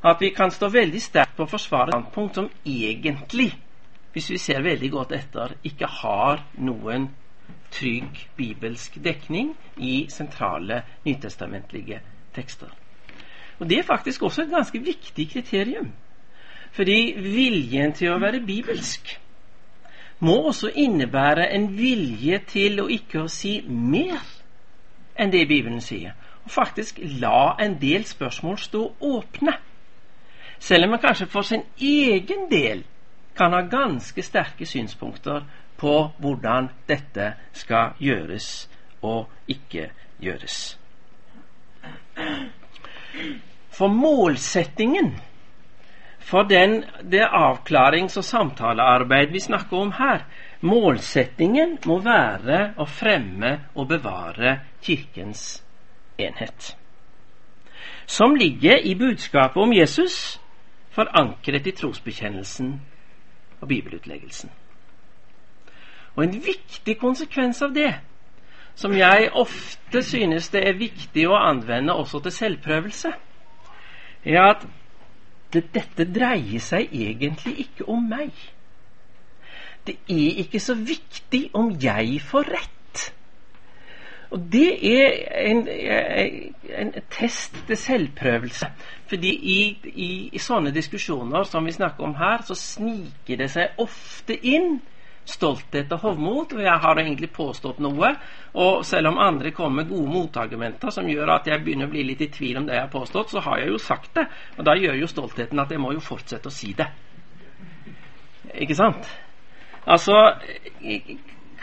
[0.05, 3.51] At vi kan stå veldig sterkt på å forsvare standpunkt som egentlig,
[4.15, 7.09] hvis vi ser veldig godt etter, ikke har noen
[7.75, 11.99] trygg bibelsk dekning i sentrale nytestamentlige
[12.35, 12.71] tekster.
[13.59, 15.91] Og Det er faktisk også et ganske viktig kriterium.
[16.71, 19.17] Fordi viljen til å være bibelsk
[20.19, 24.23] må også innebære en vilje til å ikke å si mer
[25.19, 26.15] enn det Bibelen sier.
[26.47, 29.57] Og faktisk la en del spørsmål stå åpne.
[30.59, 32.85] Selv om man kanskje for sin egen del
[33.35, 35.43] kan ha ganske sterke synspunkter
[35.77, 38.69] på hvordan dette skal gjøres
[39.03, 39.89] og ikke
[40.21, 40.77] gjøres.
[43.75, 45.15] For målsettingen
[46.25, 50.23] for den, det avklarings- og samtalearbeid vi snakker om her,
[50.61, 55.61] målsettingen må være å fremme og bevare Kirkens
[56.17, 56.71] enhet.
[58.05, 60.41] Som ligger i budskapet om Jesus,
[60.89, 62.73] forankret i trosbekjennelsen
[63.61, 64.51] og bibelutleggelsen.
[66.15, 67.93] Og en viktig konsekvens av det,
[68.75, 73.11] som jeg ofte synes det er viktig å anvende også til selvprøvelse,
[74.25, 74.65] er at
[75.53, 78.31] det, dette dreier seg egentlig ikke om meg.
[79.87, 82.74] Det er ikke så viktig om jeg får rett.
[84.33, 85.13] Og det er
[85.49, 85.67] en,
[86.79, 88.69] en test til selvprøvelse.
[89.09, 89.59] Fordi i,
[89.93, 94.79] i, i, sånne diskusjoner som vi snakker om her, så sniker det seg ofte inn
[95.25, 96.55] stolthet og hovmot.
[96.57, 98.11] Og jeg har egentlig påstått noe.
[98.57, 102.05] Og selv om andre kommer med gode motargumenter som gjør at jeg begynner å bli
[102.07, 104.25] litt i tvil om det jeg har påstått, så har jeg jo sagt det.
[104.57, 106.89] Og da gjør jo stoltheten at jeg må jo fortsette å si det.
[108.55, 109.09] Ikke sant?
[109.85, 110.15] Altså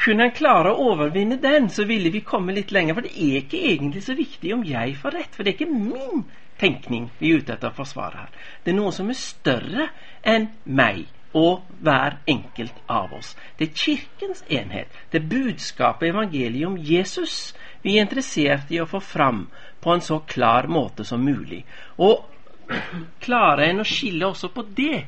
[0.00, 2.98] kunne en klare å overvinne den, så ville vi komme litt lenger.
[2.98, 5.72] For det er ikke egentlig så viktig om jeg får rett, for det er ikke
[5.72, 6.24] min
[6.60, 8.46] tenkning vi er ute etter å forsvare her.
[8.62, 9.88] Det er noe som er større
[10.22, 13.32] enn meg og hver enkelt av oss.
[13.56, 14.92] Det er Kirkens enhet.
[15.10, 19.46] Det er budskapet evangeliet om Jesus vi er interessert i å få fram
[19.82, 21.64] på en så klar måte som mulig.
[21.98, 22.28] Og
[23.24, 25.04] klarer en å skille også på det?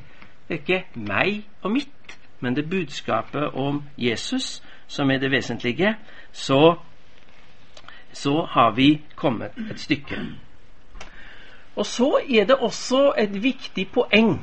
[0.47, 5.31] Det er ikke meg og mitt, men det er budskapet om Jesus som er det
[5.31, 5.95] vesentlige,
[6.31, 6.75] så,
[8.13, 10.19] så har vi kommet et stykke.
[11.75, 14.39] Og så er det også et viktig poeng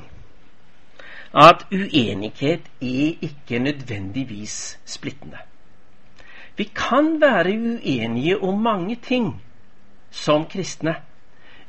[1.35, 5.39] at uenighet er ikke nødvendigvis splittende.
[6.57, 9.43] Vi kan være uenige om mange ting
[10.11, 10.95] som kristne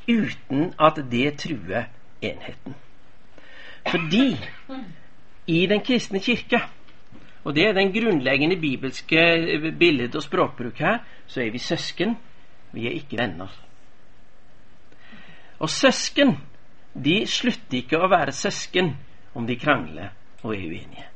[0.09, 1.83] uten at det truer
[2.21, 2.75] enheten.
[3.87, 4.37] Fordi
[5.47, 6.61] i Den kristne kirke
[7.43, 9.19] og det er den grunnleggende bibelske
[9.79, 11.01] bildet og språkbruk her.
[11.27, 12.15] Så er vi søsken.
[12.71, 13.51] Vi er ikke venner.
[15.59, 16.37] Og søsken
[16.93, 18.93] de slutter ikke å være søsken
[19.33, 21.09] om de krangler og er uenige.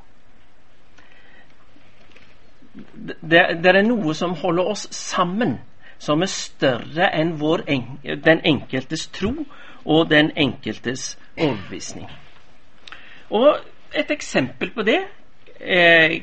[2.97, 5.57] Det, det er noe som holder oss sammen,
[5.97, 7.63] som er større enn vår,
[8.25, 9.31] den enkeltes tro
[9.85, 12.09] og den enkeltes overbevisning.
[13.33, 13.57] Og
[13.93, 14.99] et eksempel på det
[15.59, 16.21] eh,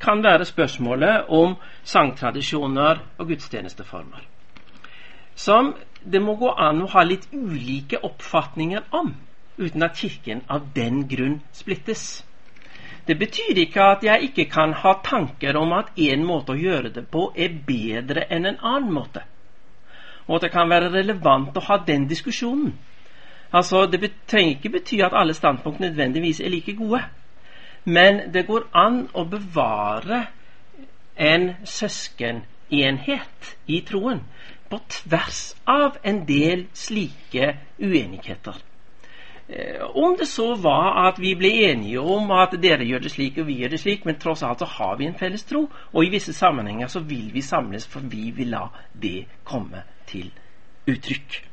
[0.00, 4.22] kan være spørsmålet om sangtradisjoner og gudstjenesteformer.
[5.34, 5.74] Som
[6.12, 9.14] det må gå an å ha litt ulike oppfatninger om,
[9.58, 12.24] uten at Kirken av den grunn splittes.
[13.06, 16.90] Det betyr ikke at jeg ikke kan ha tanker om at en måte å gjøre
[16.94, 19.22] det på er bedre enn en annen måte.
[20.26, 22.74] Og at det kan være relevant å ha den diskusjonen.
[23.52, 27.04] Altså, Det trenger ikke bety at alle standpunkt nødvendigvis er like gode.
[27.86, 30.24] Men det går an å bevare
[31.16, 34.24] en søskenenhet i troen
[34.66, 38.58] på tvers av en del slike uenigheter.
[39.48, 43.38] Eh, om det så var at vi ble enige om at dere gjør det slik
[43.38, 46.04] og vi gjør det slik, men tross alt så har vi en felles tro, og
[46.04, 50.32] i visse sammenhenger så vil vi samles, for vi vil la det komme til
[50.90, 51.44] uttrykk.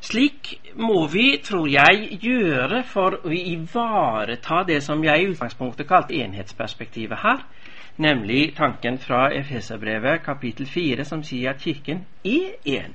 [0.00, 6.14] Slik må vi, tror jeg, gjøre for å ivareta det som jeg i utgangspunktet kalte
[6.14, 7.42] enhetsperspektivet her,
[7.98, 12.94] nemlig tanken fra Efeserbrevet kapittel 4 som sier at Kirken er én.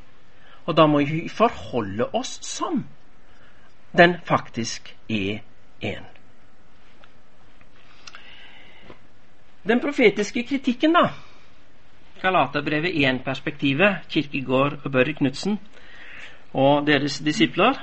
[0.64, 2.86] Og da må vi forholde oss som
[3.98, 5.44] den faktisk er
[5.84, 6.08] én.
[9.68, 11.12] Den profetiske kritikken, da.
[12.24, 15.60] Galaterbrevet 1-perspektivet, Kirkegård og Børre Knutsen
[16.54, 17.80] og deres disipler.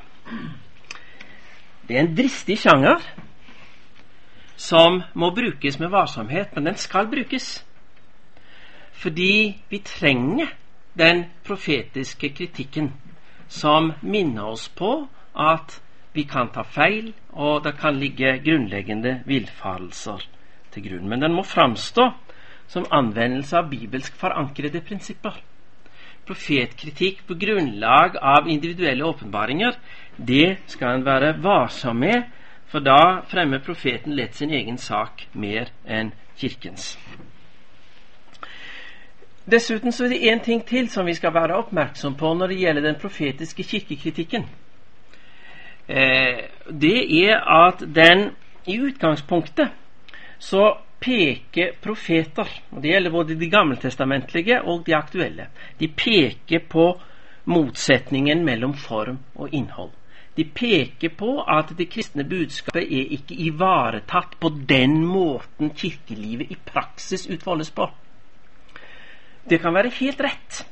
[1.88, 3.02] Det er en dristig sjanger
[4.60, 7.64] som må brukes med varsomhet, men den skal brukes.
[8.92, 10.52] Fordi vi trenger
[10.98, 12.92] den profetiske kritikken
[13.48, 15.80] som minner oss på at
[16.12, 20.26] vi kan ta feil, og det kan ligge grunnleggende villfarelser
[20.74, 21.08] til grunn.
[21.08, 22.10] Men den må framstå
[22.70, 25.38] som anvendelse av bibelsk forankrede prinsipper
[26.30, 29.74] profetkritikk på grunnlag av individuelle åpenbaringer,
[30.16, 32.28] det skal en være varsom med,
[32.70, 36.94] for da fremmer profeten lett sin egen sak mer enn Kirkens.
[39.50, 42.60] Dessuten så er det én ting til som vi skal være oppmerksom på når det
[42.60, 44.46] gjelder den profetiske kirkekritikken.
[45.88, 48.30] Eh, det er at den
[48.70, 49.72] i utgangspunktet
[50.38, 55.48] så peker profeter, og det gjelder både de gammeltestamentlige og de aktuelle,
[55.80, 56.92] de peker på
[57.50, 59.90] motsetningen mellom form og innhold.
[60.36, 66.58] De peker på at det kristne budskapet er ikke ivaretatt på den måten kirkelivet i
[66.66, 67.88] praksis utfoldes på.
[69.50, 70.62] Det kan være helt rett,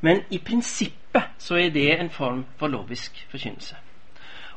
[0.00, 3.76] men i prinsippet så er det en form for lovisk forkynnelse.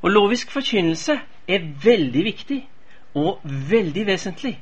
[0.02, 2.60] Og lovisk forkynnelse er veldig viktig
[3.16, 4.56] og veldig vesentlig,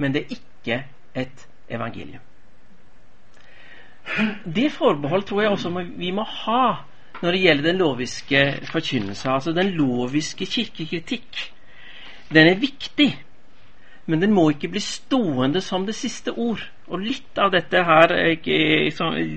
[0.00, 0.82] men det er ikke
[1.14, 2.22] et evangelium.
[4.44, 6.62] Det forbehold tror jeg også vi må ha
[7.20, 11.50] når det gjelder den loviske forkynnelse, altså den loviske kirkekritikk.
[12.32, 13.10] Den er viktig,
[14.06, 16.62] men den må ikke bli stående som det siste ord.
[16.88, 18.14] Og litt av dette her,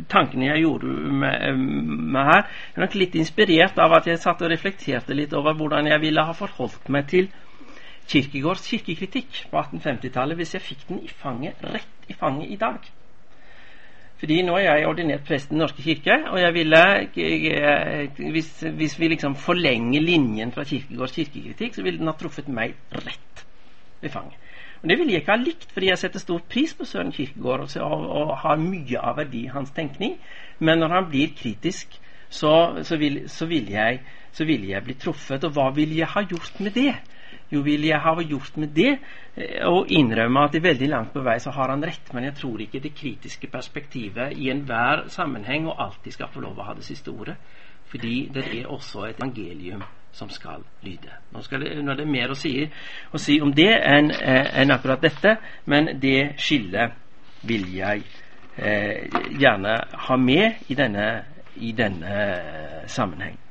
[0.09, 0.93] tankene jeg gjorde
[1.24, 1.59] med,
[2.16, 5.91] med her, er nok litt inspirert av at jeg satt og reflekterte litt over hvordan
[5.91, 7.30] jeg ville ha forholdt meg til
[8.10, 12.91] Kirkegårds kirkekritikk på 1850-tallet hvis jeg fikk den i fanget, rett i fanget i dag.
[14.24, 16.84] Fordi nå er jeg ordinert prest i Den norske kirke, og jeg ville
[18.32, 22.78] hvis, hvis, vi liksom forlenger linjen fra Kirkegårds kirkekritikk, så ville den ha truffet meg
[22.93, 23.43] rett
[23.99, 24.39] i fanget.
[24.82, 27.66] Og Det ville jeg ikke ha likt, fordi jeg setter stor pris på Søren Kirkegård
[27.82, 30.18] og, og, har mye av verdi i hans tenkning.
[30.60, 31.99] Men når han blir kritisk,
[32.30, 33.99] så, så, ville vil jeg,
[34.39, 35.43] vil jeg bli truffet.
[35.43, 36.95] Og hva vil jeg ha gjort med det?
[37.54, 38.93] Jo, vil jeg ha gjort med det
[39.62, 42.38] og eh, innrømme at i veldig langt på vei så har han rett, men jeg
[42.41, 46.78] tror ikke det kritiske perspektivet i enhver sammenheng og alltid skal få lov å ha
[46.78, 47.38] det siste ordet.
[47.93, 49.84] Fordi det er også et evangelium
[50.14, 51.14] som skal lyde.
[51.32, 52.56] Nå, skal det, nå er det mer å si,
[53.14, 56.93] å si om det enn eh, en akkurat dette, men det skillet
[57.45, 58.04] vil jeg
[58.58, 59.78] eh, gjerne
[60.08, 61.08] ha med i denne,
[61.56, 63.43] i denne eh, sammenheng.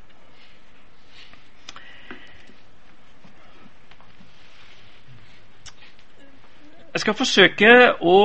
[6.93, 7.69] Jeg skal forsøke
[8.05, 8.19] å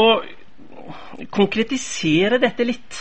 [1.31, 2.97] konkretisere dette litt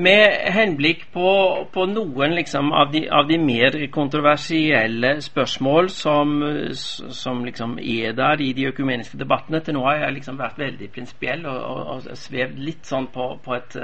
[0.00, 1.30] med henblikk på,
[1.70, 6.32] på noen liksom, av, de, av, de, mer kontroversielle spørsmål som,
[6.74, 9.60] som liksom er der i de økumeniske debattene.
[9.62, 13.28] Til nå har jeg liksom vært veldig prinsipiell og, og, og, svevd litt sånn på,
[13.44, 13.78] på, et,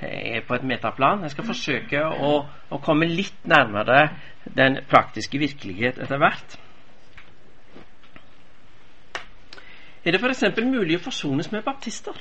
[0.00, 1.22] eh, på et metaplan.
[1.28, 2.34] Jeg skal forsøke å,
[2.72, 4.08] å komme litt nærmere
[4.58, 6.58] den praktiske virkelighet etter hvert.
[10.04, 10.44] Er det f.eks.
[10.60, 12.16] mulig å forsones med baptister?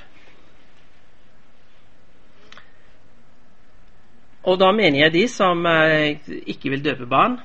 [4.44, 6.20] Og da mener jeg de som eh,
[6.52, 7.38] ikke vil døpe barn,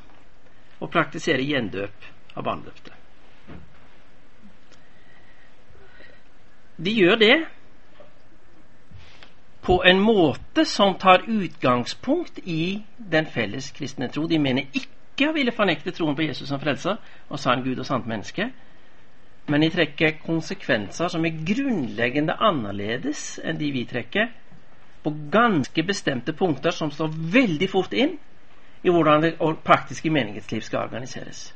[0.78, 2.06] og praktisere gjendøp
[2.38, 2.94] av barnedøpte.
[6.78, 7.36] De gjør det
[9.66, 14.28] på en måte som tar utgangspunkt i den felles kristne tro.
[14.30, 17.86] De mener ikke å ville fornekte troen på Jesus som frelser og sann Gud og
[17.86, 18.52] sant menneske,
[19.48, 24.28] men de trekker konsekvenser som er grunnleggende annerledes enn de vi trekker,
[25.02, 28.16] på ganske bestemte punkter som står veldig fort inn
[28.82, 31.52] i hvordan det praktiske menighetsliv skal organiseres.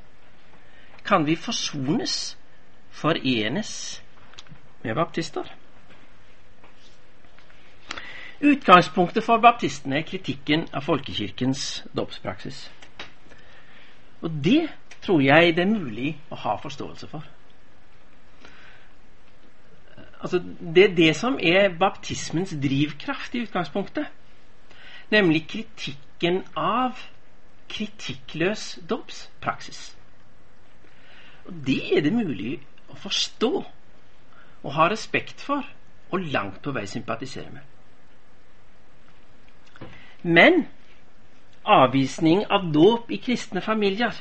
[1.04, 2.36] Kan vi forsones,
[2.90, 3.72] forenes
[4.84, 5.50] med baptister?
[8.42, 12.64] Utgangspunktet for baptistene er kritikken av folkekirkens dåpspraksis.
[14.22, 14.64] Og det
[15.02, 17.26] tror jeg det er mulig å ha forståelse for
[20.22, 20.38] altså
[20.74, 24.06] Det er det som er baptismens drivkraft i utgangspunktet.
[25.10, 26.98] Nemlig kritikken av
[27.68, 29.96] kritikkløs dåpspraksis.
[31.66, 33.52] Det er det mulig å forstå
[34.62, 35.66] og ha respekt for
[36.12, 37.64] og langt på vei sympatisere med.
[40.22, 40.66] Men
[41.64, 44.14] avvisning av dåp i kristne familier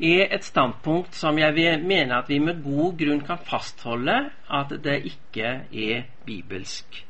[0.00, 4.16] er et standpunkt som jeg vil mene at vi med god grunn kan fastholde
[4.50, 7.04] at det ikke er bibelsk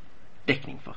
[0.49, 0.97] dekning for.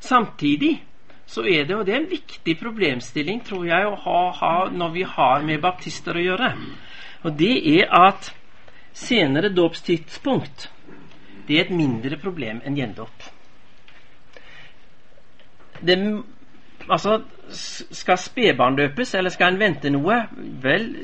[0.00, 0.82] Samtidig
[1.26, 4.92] så er det, og det er en viktig problemstilling, tror jeg, å ha, ha når
[4.94, 6.52] vi har med baptister å gjøre.
[7.26, 8.30] Og det er at
[8.94, 10.68] senere dåpstidspunkt
[11.46, 13.26] det er et mindre problem enn gjendåp.
[15.82, 15.96] Det
[16.88, 17.22] Altså,
[17.90, 20.20] skal spedbarn døpes, eller skal en vente noe?
[20.62, 20.94] Vel,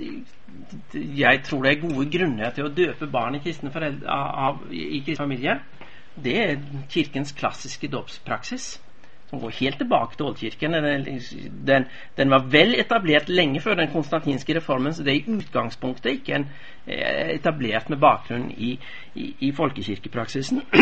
[0.93, 5.03] jeg tror det er gode grunner til å døpe barn i kristne, foreldre, av, i
[5.03, 5.59] kristne familie.
[6.23, 6.57] Det er
[6.93, 8.81] Kirkens klassiske dåpspraksis,
[9.31, 10.77] som går helt tilbake til Oldkirken.
[11.67, 16.19] Den, den, var vel etablert lenge før den konstantinske reformen, så det er i utgangspunktet
[16.19, 16.49] ikke en,
[16.87, 18.77] eh, etablert med bakgrunn i,
[19.15, 20.63] i, i folkekirkepraksisen.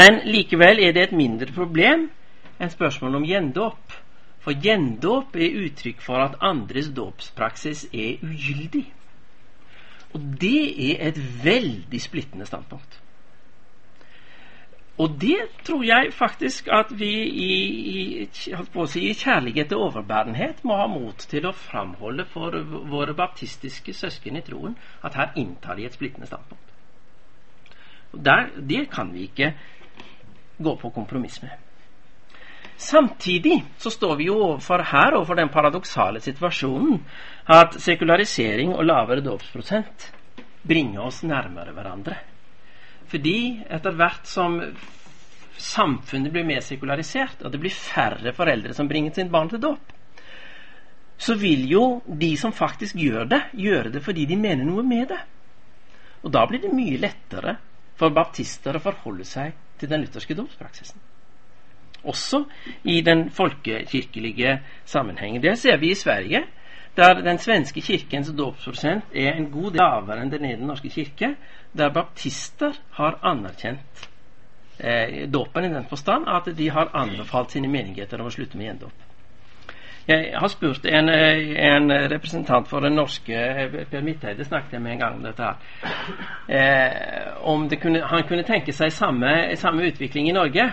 [0.00, 2.08] Men likevel er det et mindre problem
[2.58, 3.96] enn spørsmålet om gjendåp.
[4.46, 8.84] For gjendåp er uttrykk for at andres dåpspraksis er ugyldig.
[10.14, 13.00] Og det er et veldig splittende standpunkt.
[14.96, 17.50] Og det tror jeg faktisk at vi i,
[17.92, 22.56] i, si, i kjærlighet og overbærenhet må ha mot til å framholde for
[22.88, 26.72] våre baptistiske søsken i troen at her inntar de et splittende standpunkt.
[28.24, 29.52] Der, det kan vi ikke
[30.56, 31.65] gå på kompromiss med.
[32.76, 36.98] Samtidig så står vi jo overfor her overfor den paradoksale situasjonen
[37.48, 40.10] at sekularisering og lavere dåpsprosent
[40.66, 42.18] bringer oss nærmere hverandre.
[43.08, 44.58] Fordi etter hvert som
[45.56, 49.94] samfunnet blir mer sekularisert, og det blir færre foreldre som bringer sin barn til dåp,
[51.16, 55.08] så vil jo de som faktisk gjør det, gjøre det fordi de mener noe med
[55.14, 55.22] det.
[56.26, 57.56] Og da blir det mye lettere
[57.96, 61.00] for baptister å forholde seg til den lutherske dåpspraksisen.
[62.04, 62.44] Også
[62.84, 65.42] i den folkekirkelige sammenhengen.
[65.42, 66.44] Det ser vi i Sverige,
[66.96, 70.90] der den svenske kirkens dåpsprosent er en god del lavere enn den i Den norske
[70.90, 71.34] kirke,
[71.76, 74.08] der baptister har anerkjent
[74.80, 78.70] eh, dåpen i den forstand at de har anbefalt sine menigheter om å slutte med
[78.70, 79.04] gjendåp.
[80.06, 83.38] Jeg har spurt en, en, representant for den norske
[83.90, 85.56] Per Midtheide snakket jeg med en gang om dette her.
[86.46, 90.68] Eh, om kunne, han kunne tenke seg samme, samme, utvikling i Norge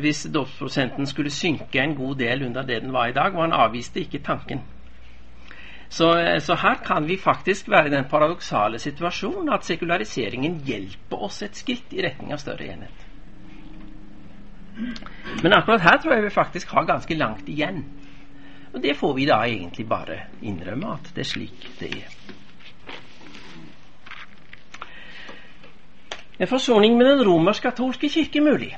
[0.00, 3.34] hvis dåpsprosenten skulle synke en god del under det den var i dag.
[3.34, 4.62] Og han avviste ikke tanken.
[5.92, 11.42] Så, så, her kan vi faktisk være i den paradoksale situasjonen at sekulariseringen hjelper oss
[11.44, 13.08] et skritt i retning av større enhet.
[15.42, 17.84] Men akkurat her tror jeg vi faktisk har ganske langt igjen.
[18.72, 22.16] Og det får vi da egentlig bare innrømme at det er slik det er.
[26.40, 28.72] En forsoning med den romersk-katolske kirke mulig?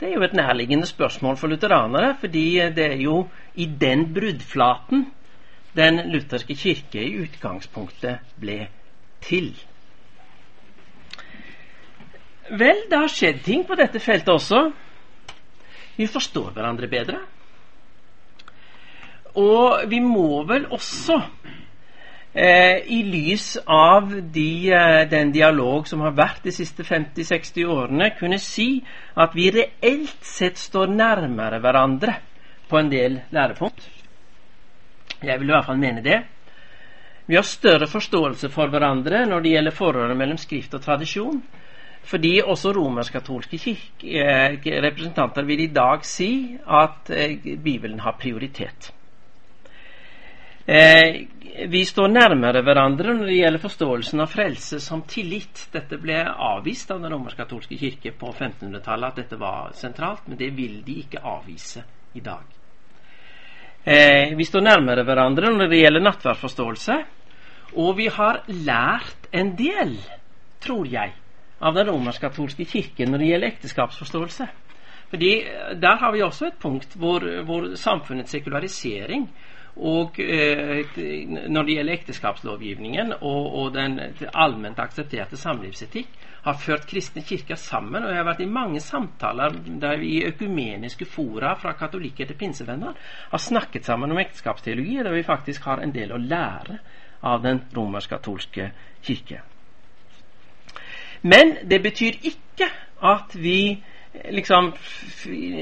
[0.00, 5.06] Det er jo et nærliggende spørsmål for lutheranere, fordi det er jo i den bruddflaten
[5.76, 8.66] den lutherske kirke i utgangspunktet ble
[9.24, 9.50] til.
[12.50, 14.60] Vel, det har skjedd ting på dette feltet også.
[15.96, 17.18] Vi forstår hverandre bedre.
[19.36, 21.18] Og vi må vel også,
[22.36, 28.38] i lys av de, eh, den dialog som har vært de siste 50-60 årene, kunne
[28.38, 28.84] si
[29.16, 32.18] at vi reelt sett står nærmere hverandre
[32.68, 33.88] på en del lærepunkt.
[35.22, 36.18] Jeg vil i hvert fall mene det.
[37.26, 41.40] Vi har større forståelse for hverandre når det gjelder forholdet mellom skrift og tradisjon.
[42.06, 48.92] Fordi også romersk-katolske eh, representanter vil i dag si at eh, Bibelen har prioritet.
[50.66, 51.26] Eh,
[51.68, 55.68] vi står nærmere hverandre når det gjelder forståelsen av frelse som tillit.
[55.72, 60.50] Dette ble avvist av den romersk-katolske kirke på 1500-tallet at dette var sentralt, men det
[60.56, 62.44] vil de ikke avvise i dag.
[64.36, 66.96] vi står nærmere hverandre når det gjelder nattverdforståelse,
[67.78, 69.94] og vi har lært en del,
[70.60, 71.12] tror jeg,
[71.60, 74.46] av den romersk-katolske kirke når det gjelder ekteskapsforståelse.
[75.10, 79.28] Fordi eh, Der har vi også et punkt hvor, hvor samfunnets sekularisering
[79.76, 80.86] og eh,
[81.52, 83.98] når det gjelder ekteskapslovgivningen og, og den
[84.32, 86.08] allment aksepterte samlivsetikk,
[86.46, 88.04] har ført kristne kirker sammen.
[88.04, 92.38] Og jeg har vært i mange samtaler der vi i økumeniske fora fra katolikker til
[92.38, 92.94] pinsevenner
[93.32, 96.78] har snakket sammen om ekteskapsteologi, der vi faktisk har en del å lære
[97.26, 98.70] av den romersk-katolske
[99.02, 99.42] kirke.
[101.26, 102.70] Men det betyr ikke
[103.02, 103.82] at vi
[104.30, 104.72] liksom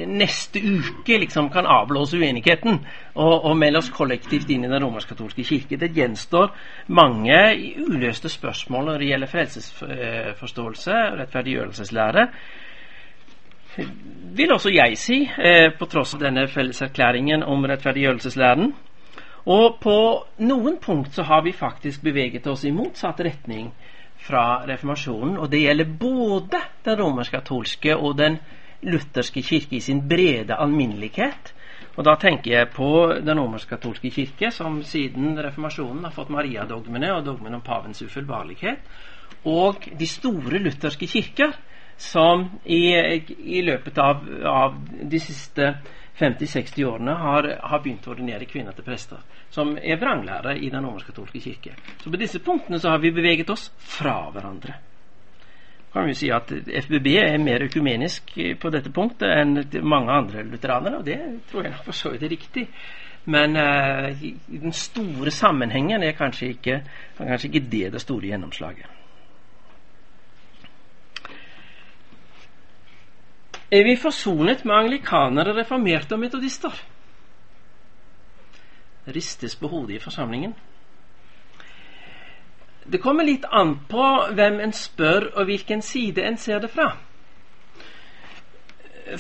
[0.06, 2.78] neste uke liksom kan avblåse uenigheten
[3.14, 5.78] og, og melde oss kollektivt inn i den romersk-katolske kirke.
[5.80, 6.52] Det gjenstår
[6.94, 7.38] mange
[7.84, 12.26] uløste spørsmål når det gjelder frelsesforståelse og rettferdiggjørelseslære.
[14.34, 18.74] Vil også jeg si, eh, på tross av denne felleserklæringen om rettferdiggjørelseslæren.
[19.44, 19.96] Og på
[20.46, 23.72] noen punkt så har vi faktisk beveget oss i motsatt retning
[24.24, 25.36] fra reformasjonen.
[25.38, 28.38] Og det gjelder både den romersk-katolske og den
[28.84, 31.52] lutherske kirke i sin brede alminnelighet.
[31.94, 32.90] Og da tenker jeg på
[33.22, 38.82] den romersk-katolske kirke, som siden reformasjonen har fått Mariadogmene og dogmen om pavens ufeilbarlighet.
[39.46, 41.54] Og de store lutherske kirker,
[41.96, 42.90] som i,
[43.38, 45.68] i løpet av, av de siste
[46.18, 50.86] 50-60 årene har, har, begynt å ordinere kvinner til prester, som er vranglære i den
[50.86, 51.74] romersk-katolske kirke.
[52.02, 54.76] Så på disse punktene så har vi beveget oss fra hverandre.
[55.94, 60.98] Kan vi si at FBB er mer økumenisk på dette punktet enn mange andre lutheranere,
[60.98, 61.18] og det
[61.50, 62.66] tror jeg for så vidt er riktig.
[63.30, 66.80] Men uh, i, den store sammenhengen er kanskje ikke,
[67.18, 69.03] kanskje ikke det det store gjennomslaget.
[73.74, 76.76] Er vi forsonet med anglikanere, reformerte og metodister.
[79.06, 80.54] Ristes på hodet i forsamlingen.
[82.84, 84.06] Det kommer litt an på
[84.36, 86.90] hvem en spør, og hvilken side en ser det fra.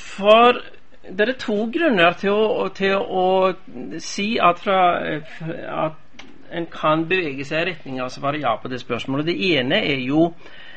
[0.00, 0.60] For
[1.04, 3.26] det er to grunner til å, til å
[4.00, 4.80] si at, fra,
[5.84, 9.32] at, en kan bevege seg i retning av å svare ja på det spørsmålet.
[9.32, 10.30] Det ene er jo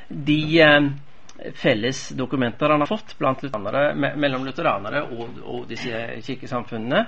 [0.10, 0.90] de eh,
[1.56, 7.06] felles dokumenter han har fått blant lutheranere, me mellom lutheranere og, og disse kirkesamfunnene.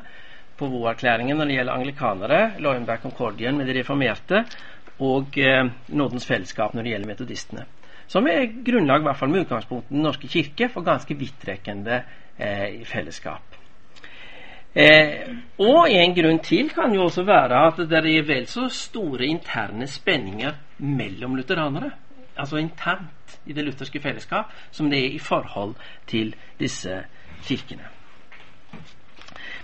[0.60, 4.42] På erklæringen når det gjelder anglikanere, Loyenberg Concordien med de reformerte
[5.00, 7.64] og eh, Nådens fellesskap når det gjelder metodistene.
[8.10, 12.02] Som er grunnlag, i hvert fall med utgangspunkt i Den norske kirke, for ganske vidtrekkende
[12.36, 13.56] eh, fellesskap.
[14.76, 15.30] Eh,
[15.62, 19.88] og en grunn til kan jo også være at det er vel så store interne
[19.88, 21.92] spenninger mellom lutheranere.
[22.36, 25.76] Altså internt i det lutherske fellesskap som det er i forhold
[26.08, 27.04] til disse
[27.46, 27.88] kirkene.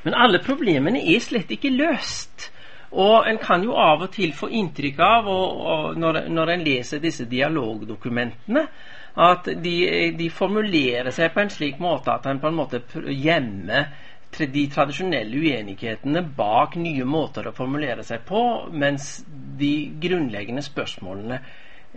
[0.06, 2.52] Men alle problemene er slett ikke løst.
[2.96, 6.64] Og en kan jo av og til få inntrykk av, og, og når, når en
[6.64, 8.68] leser disse dialogdokumentene,
[9.16, 9.76] at de,
[10.16, 13.94] de, formulerer seg på en slik måte at en på en måte gjemmer
[14.36, 18.42] de tradisjonelle uenighetene bak nye måter å formulere seg på,
[18.76, 19.22] mens
[19.60, 21.40] de grunnleggende spørsmålene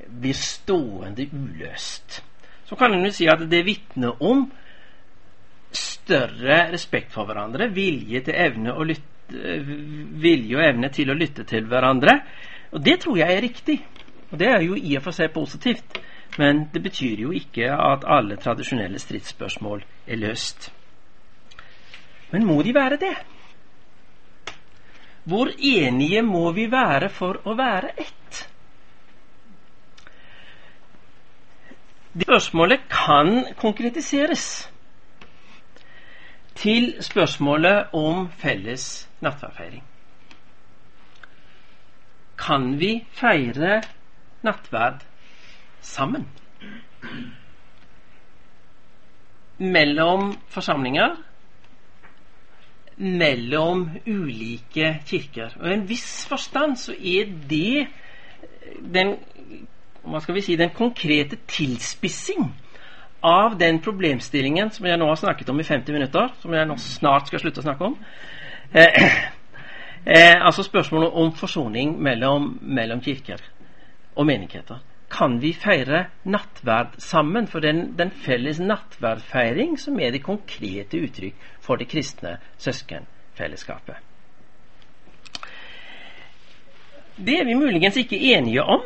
[0.09, 2.23] blir stående uløst.
[2.69, 4.47] Så kan en jo si at det vitner om
[5.73, 9.15] større respekt for hverandre, vilje, evne lytte,
[10.23, 12.19] vilje og evne til å lytte til hverandre.
[12.73, 13.79] Og det tror jeg er riktig.
[14.31, 16.01] Og det er jo i og for seg positivt.
[16.39, 20.71] Men det betyr jo ikke at alle tradisjonelle stridsspørsmål er løst.
[22.31, 23.15] Men må de være det?
[25.29, 28.45] Hvor enige må vi være for å være ett?
[32.23, 34.73] Spørsmålet kan konkretiseres
[36.59, 39.85] til spørsmålet om felles nattverdfeiring.
[42.39, 43.83] Kan vi feire
[44.43, 45.05] nattverd
[45.81, 46.29] sammen?
[49.59, 51.17] Mellom forsamlinger,
[52.97, 55.55] mellom ulike kirker.
[55.61, 57.87] Og I en viss forstand så er det
[58.95, 59.17] den
[60.13, 62.49] hva skal vi si, den konkrete tilspissing
[63.21, 66.77] av den problemstillingen som jeg nå har snakket om i 50 minutter, som jeg nå
[66.83, 67.97] snart skal slutte å snakke om.
[68.73, 69.07] Eh,
[70.05, 73.43] eh, altså spørsmålet om forsoning mellom, mellom, kirker
[74.15, 74.83] og menigheter.
[75.11, 77.49] Kan vi feire nattverd sammen?
[77.49, 84.05] For den, den felles nattverdfeiring som er det konkrete uttrykk for det kristne søskenfellesskapet.
[87.19, 88.85] Det er vi muligens ikke enige om.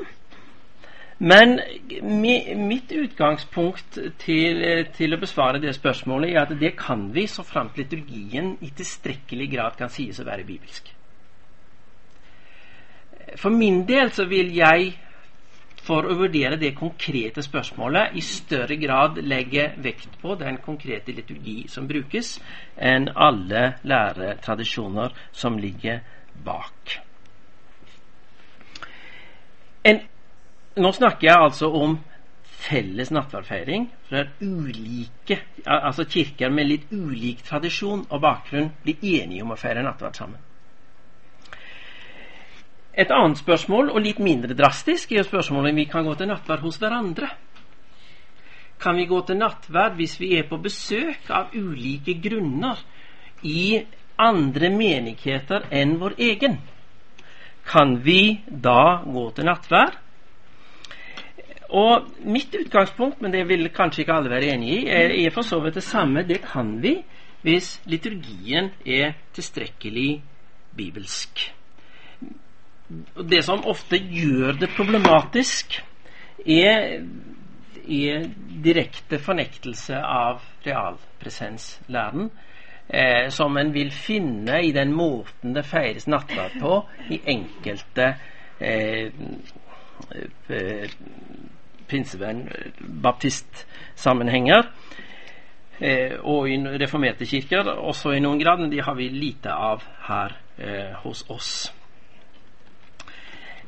[1.22, 1.60] Men
[2.66, 4.64] mitt utgangspunkt til,
[4.96, 9.46] til, å besvare det spørsmålet er at det kan vi så framt liturgien i tilstrekkelig
[9.52, 10.90] grad kan sies å være bibelsk.
[13.38, 14.90] For min del så vil jeg,
[15.86, 21.68] for å vurdere det konkrete spørsmålet, i større grad legge vekt på den konkrete liturgi
[21.70, 22.34] som brukes,
[22.74, 26.02] enn alle læretradisjoner som ligger
[26.42, 26.98] bak.
[29.86, 30.02] En
[30.76, 31.98] nå snakker jeg altså om
[32.62, 33.88] felles nattverdfeiring.
[34.08, 39.84] For ulike, altså kirker med litt ulik tradisjon og bakgrunn blir enige om å feire
[39.84, 40.40] nattverd sammen.
[42.92, 46.64] Et annet spørsmål, og litt mindre drastisk, er spørsmålet om vi kan gå til nattverd
[46.66, 47.30] hos hverandre.
[48.82, 52.82] Kan vi gå til nattverd hvis vi er på besøk av ulike grunner
[53.48, 53.80] i
[54.20, 56.58] andre menigheter enn vår egen?
[57.64, 60.01] Kan vi da gå til nattverd
[61.72, 65.46] og mitt utgangspunkt, men det vil kanskje ikke alle være enig i, er, er for
[65.46, 66.24] så vidt det samme.
[66.28, 66.98] Det kan vi
[67.42, 70.22] hvis liturgien er tilstrekkelig
[70.76, 71.42] bibelsk.
[73.16, 75.80] Det som ofte gjør det problematisk,
[76.46, 77.00] er,
[77.88, 78.28] er
[78.64, 82.30] direkte fornektelse av realpresenslæren.
[82.92, 86.74] Eh, som en vil finne i den måten det feires nattverd på
[87.14, 88.08] i enkelte
[88.60, 89.08] eh,
[90.50, 90.90] eh
[91.93, 92.47] pinsevenn,
[93.05, 94.66] baptistsammenhenger.
[95.82, 99.82] Eh, og i reformerte kirker også i noen grad, men de har vi lite av
[100.07, 101.72] her eh, hos oss.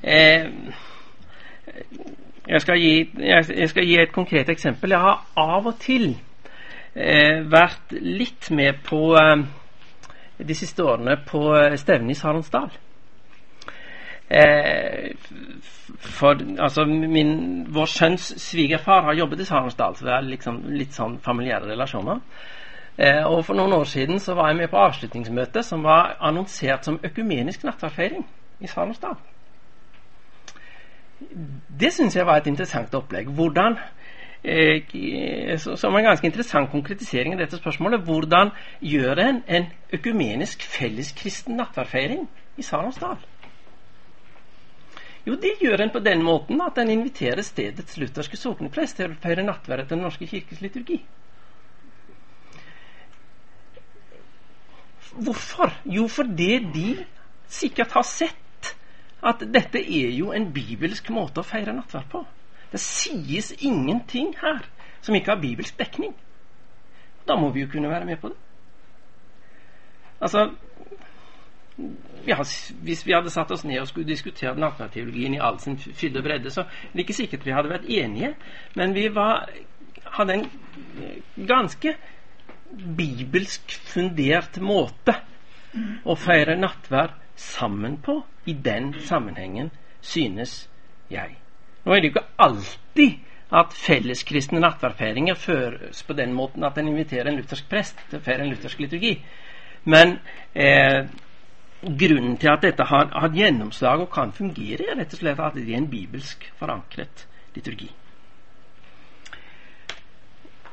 [0.05, 0.47] Eh,
[2.47, 4.95] jeg, skal gi, jeg, skal gi, et konkret eksempel.
[4.95, 6.13] Jeg har av og til
[6.95, 9.45] eh, vært litt med på eh,
[10.39, 12.71] de siste årene på stevnet stevne i Sarensdal.
[14.31, 15.11] Eh,
[15.99, 20.95] for altså, min, Vår sønns svigerfar har jobbet i Sarensdal, så det er liksom litt
[20.95, 22.21] sånn familiære relasjoner.
[22.99, 26.85] Eh, og For noen år siden så var jeg med på avslutningsmøtet som var annonsert
[26.85, 28.27] som økumenisk nattverdfeiring
[28.61, 29.17] i Sarensdal.
[31.81, 33.31] Det syns jeg var et interessant opplegg.
[33.35, 33.79] Hvordan
[34.45, 38.01] eh, som en ganske interessant konkretisering av dette spørsmålet.
[38.01, 43.17] Hvordan gjør en en økumenisk felleskristen nattverdfeiring i Sarensdal?
[45.25, 49.21] Jo, det gjør en på den måten at en inviterer stedets lutherske sokneprest til å
[49.23, 50.99] feire nattverd etter Den norske kirkes liturgi.
[55.15, 55.73] Hvorfor?
[55.89, 56.89] Jo, fordi de
[57.49, 58.75] sikkert har sett
[59.25, 62.25] at dette er jo en bibelsk måte å feire nattverd på.
[62.73, 64.67] Det sies ingenting her
[65.01, 66.13] som ikke har bibelsk dekning.
[67.25, 68.41] Da må vi jo kunne være med på det.
[70.21, 70.51] Altså,
[72.27, 72.39] ja,
[72.83, 76.27] hvis vi hadde satt oss ned og skulle diskutert nattverdteologien i all sin fylde og
[76.29, 78.35] bredde, så er det ikke sikkert vi hadde vært enige,
[78.79, 79.49] men vi var,
[80.19, 80.47] hadde en
[81.03, 81.97] eh, ganske
[82.99, 85.17] bibelsk fundert måte
[86.07, 89.71] å feire nattverd sammen på i den sammenhengen,
[90.01, 90.69] synes
[91.11, 91.37] jeg.
[91.85, 93.19] Nå er det jo ikke alltid
[93.55, 98.25] at felleskristne nattverdfeiringer føres på den måten at en inviterer en luthersk prest til å
[98.25, 99.15] feire en luthersk liturgi.
[99.91, 100.17] Men
[100.55, 101.05] eh,
[101.99, 105.59] grunnen til at dette har hatt gjennomslag og kan fungere, er rett og slett at
[105.59, 107.27] det er en bibelsk forankret
[107.57, 107.91] liturgi.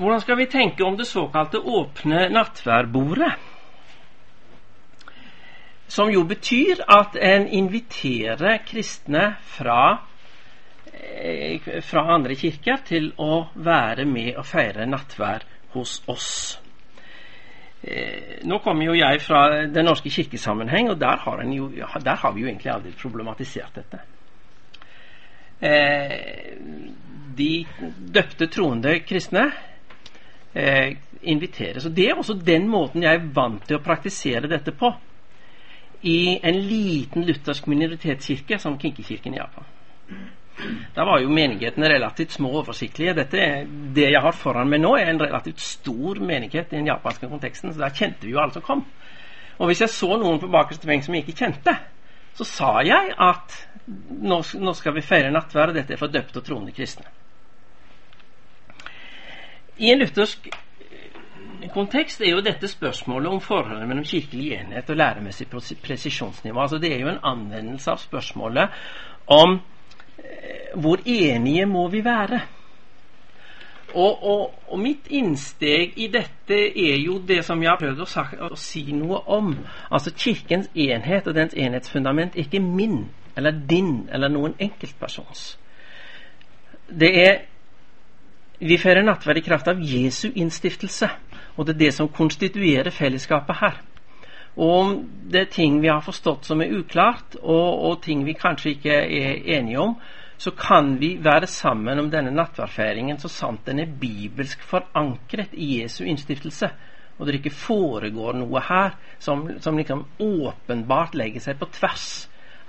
[0.01, 3.34] Hvordan skal vi tenke om det såkalte åpne nattværbordet?
[5.88, 9.97] Som jo betyr at en inviterer kristne fra,
[10.93, 15.43] eh, fra andre kirker til å være med og feire nattvær
[15.76, 16.61] hos oss.
[17.84, 21.69] Eh, nå kommer jo jeg fra Den norske kirkesammenheng, og der har, jo,
[22.03, 24.01] der har, vi jo egentlig aldri problematisert dette.
[25.61, 26.57] Eh,
[27.38, 27.65] de
[28.13, 29.47] døpte troende kristne
[30.53, 31.86] eh, inviteres.
[31.86, 34.93] Og Det er også den måten jeg er vant til å praktisere dette på
[36.01, 39.65] i en liten luthersk minoritetskirke som Kinkekirken i Japan.
[40.95, 43.16] Da var jo menighetene relativt små og oversiktlige.
[43.18, 43.45] Dette,
[43.95, 47.74] det jeg har foran meg nå, er en relativt stor menighet i den japanske konteksten,
[47.74, 48.84] så der kjente vi jo alle som kom.
[49.58, 51.76] Og hvis jeg så noen på bakerste benk som jeg ikke kjente,
[52.38, 53.58] så sa jeg at
[54.22, 57.08] nå, nå skal vi feire nattverd, og dette er for døpte og troende kristne.
[59.82, 60.47] I en luthersk
[61.74, 66.60] kontekst er jo dette spørsmålet om forholdet mellom kirkelig enhet og læremessig presisjonsnivå.
[66.62, 68.70] Altså Det er jo en anvendelse av spørsmålet
[69.28, 69.60] om
[70.76, 72.41] hvor enige må vi være?
[73.93, 78.07] Og, og, og, mitt innsteg i dette er jo det som jeg har prøvd å,
[78.07, 79.51] sagt, å, si noe om.
[79.91, 85.55] Altså Kirkens enhet og dens enhetsfundament er ikke min eller din eller noen enkeltpersons.
[86.88, 87.47] Det er
[88.61, 91.07] Vi fører nattverd i kraft av Jesu innstiftelse,
[91.57, 93.80] og det er det som konstituerer fellesskapet her.
[94.56, 94.95] Og om
[95.32, 98.97] det er ting vi har forstått som er uklart, og, og ting vi kanskje ikke
[98.97, 99.95] er enige om,
[100.41, 105.82] så kan vi være sammen om denne nattverdfeiringen så sant den er bibelsk forankret i
[105.82, 106.72] Jesu innstiftelse,
[107.18, 112.08] og det ikke foregår noe her som, som liksom åpenbart legger seg på tvers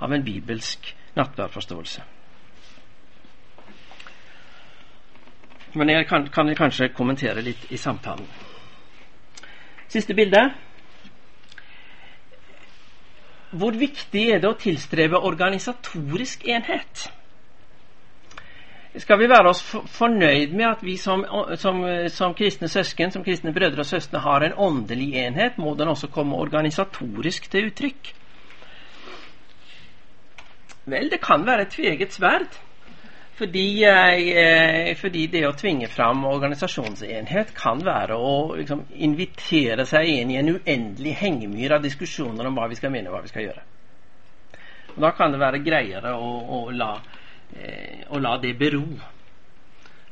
[0.05, 2.05] av en bibelsk nattverdforståelse.
[5.73, 8.29] Men jeg kan, kan jeg kanskje kommentere litt i samtalen.
[9.89, 10.51] Siste bilde.
[13.53, 17.11] Hvor viktig er det å tilstrebe organisatorisk enhet?
[19.01, 19.63] skal vi være oss
[19.95, 21.23] fornøyd med at vi som,
[21.57, 21.79] som,
[22.13, 26.11] som, kristne søsken, som kristne brødre og søstre, har en åndelig enhet, må den også
[26.13, 28.11] komme organisatorisk til uttrykk.
[30.93, 32.59] Vel, det kan være et tveget sverd.
[33.33, 40.31] Fordi, eh, fordi, det å tvinge fram organisasjonsenhet kan være å liksom, invitere seg inn
[40.31, 43.49] i en uendelig hengemyr av diskusjoner om hva vi skal mene og hva vi skal
[43.49, 43.65] gjøre.
[44.93, 46.93] Og da kan det være greiere å, å la
[48.09, 48.85] å la det bero.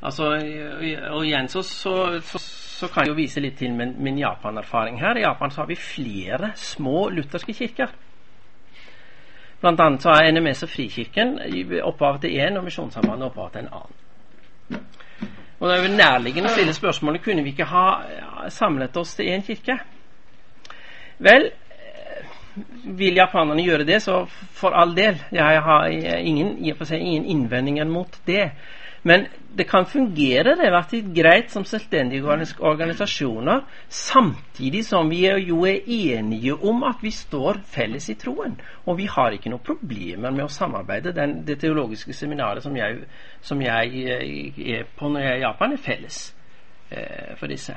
[0.01, 1.95] Altså, og igjen så, så,
[2.25, 5.18] så, så, kan jeg jo vise litt til min, min Japan-erfaring her.
[5.18, 7.93] I Japan så har vi flere små lutherske kirker.
[9.61, 11.34] Blant annet så er NMS og Frikirken
[11.84, 14.84] opphavet til én, og Misjonssambandet opphavet til en annen.
[15.61, 17.86] Og det er jo nærliggende å stille spørsmålet kunne vi ikke ha
[18.48, 19.76] samlet oss til én kirke.
[21.20, 21.50] Vel,
[22.96, 24.22] vil japanerne gjøre det, så
[24.56, 25.20] for all del.
[25.36, 25.86] Jeg har
[26.16, 28.50] ingen, ingen innvendinger mot det.
[29.03, 29.26] Men
[29.57, 32.24] det kan fungere relativt greit som selvstendige
[32.59, 38.61] organisasjoner, samtidig som vi jo er enige om at vi står felles i troen.
[38.86, 41.14] Og vi har ikke noen problemer med å samarbeide.
[41.16, 43.07] Den, det teologiske seminaret som jeg,
[43.40, 46.20] som jeg, eh, er på når jeg er i Japan, er felles
[46.90, 47.74] eh, for disse.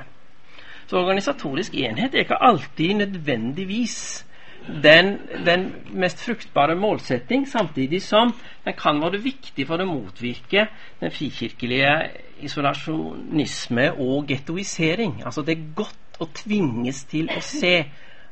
[0.86, 4.26] Så organisatorisk enhet er ikke alltid nødvendigvis
[4.66, 8.32] den, den, mest fruktbare målsetting, samtidig som
[8.64, 10.68] den kan være viktig for å motvirke
[11.00, 11.92] den frikirkelige
[12.44, 15.20] isolasjonisme og gettoisering.
[15.24, 17.76] Altså det er godt å tvinges til å se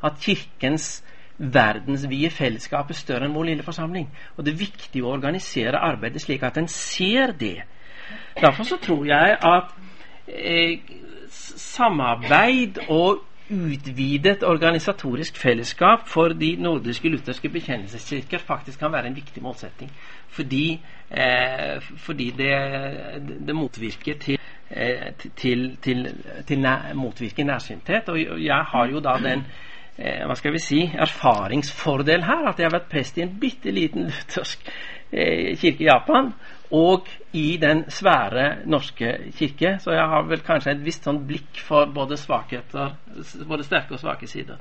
[0.02, 1.02] at Kirkens
[1.42, 4.08] verdensvide fellesskapet større enn vår lille forsamling.
[4.36, 7.64] Og det er viktig å organisere arbeidet slik at en ser det.
[8.38, 9.72] Derfor så tror jeg at
[10.28, 10.80] eh,
[11.32, 19.42] samarbeid og utvidet organisatorisk fellesskap for de nordiske lutherske bekjennelseskirker faktisk kan være en viktig
[19.42, 19.90] målsetting.
[20.28, 20.80] Fordi,
[21.10, 22.54] eh, fordi det,
[23.46, 24.38] det, motvirker til,
[24.70, 26.08] eh, til, til,
[26.46, 28.08] til nær, motvirker nærsynthet.
[28.08, 29.44] Og jeg har jo da den
[29.98, 32.48] eh, hva skal vi si, erfaringsfordel her.
[32.48, 34.64] At jeg har vært prest i en bitte liten luthersk
[35.12, 36.32] eh, kirke i Japan
[36.72, 39.76] og i den svære norske kirke.
[39.80, 42.94] Så jeg har vel kanskje et visst sånn blikk for både svakheter,
[43.48, 44.56] både sterke og svake sider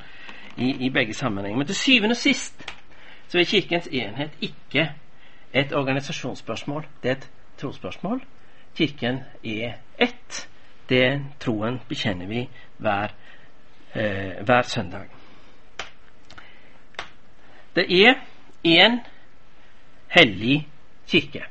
[0.57, 1.57] i, i begge sammenhenger.
[1.57, 2.65] Men til syvende og sist
[3.31, 4.89] så er Kirkens enhet ikke
[5.53, 6.83] et organisasjonsspørsmål.
[7.03, 8.19] Det er et trosspørsmål.
[8.75, 10.47] Kirken er ett.
[10.89, 12.43] Det troen bekjenner vi
[12.77, 13.13] hver,
[13.95, 15.07] eh, hver søndag.
[17.75, 18.19] Det er
[18.67, 18.99] én
[20.09, 20.67] hellig
[21.07, 21.50] kirke.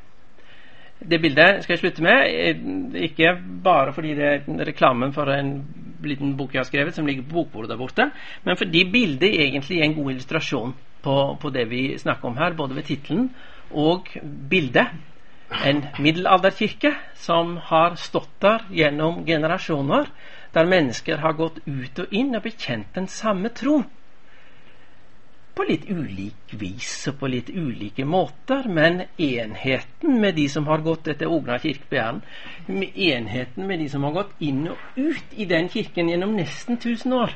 [1.00, 2.94] Det bildet skal jeg slutte med.
[3.08, 3.34] Ikke
[3.64, 5.54] bare fordi det er reklamen for en
[6.04, 8.10] liten bok jeg har skrevet, som ligger på bokbordet der borte,
[8.44, 10.74] men fordi bildet egentlig er en god illustrasjon
[11.04, 13.30] på, på det vi snakker om her, både ved tittelen
[13.70, 14.08] og
[14.50, 14.88] bildet.
[15.66, 20.06] En middelalderkirke som har stått der gjennom generasjoner,
[20.54, 23.80] der mennesker har gått ut og inn og bekjent den samme tro
[25.54, 30.84] på litt ulik vis og på litt ulike måter, men enheten med de som har
[30.86, 32.22] gått etter Ogna kirkebegjæren,
[32.68, 37.16] enheten med de som har gått inn og ut i den kirken gjennom nesten 1000
[37.16, 37.34] år,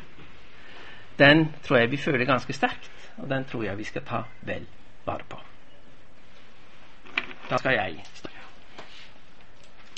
[1.19, 4.67] den tror jeg vi føler ganske sterkt, og den tror jeg vi skal ta vel
[5.07, 5.43] vare på.
[7.51, 8.34] Da skal jeg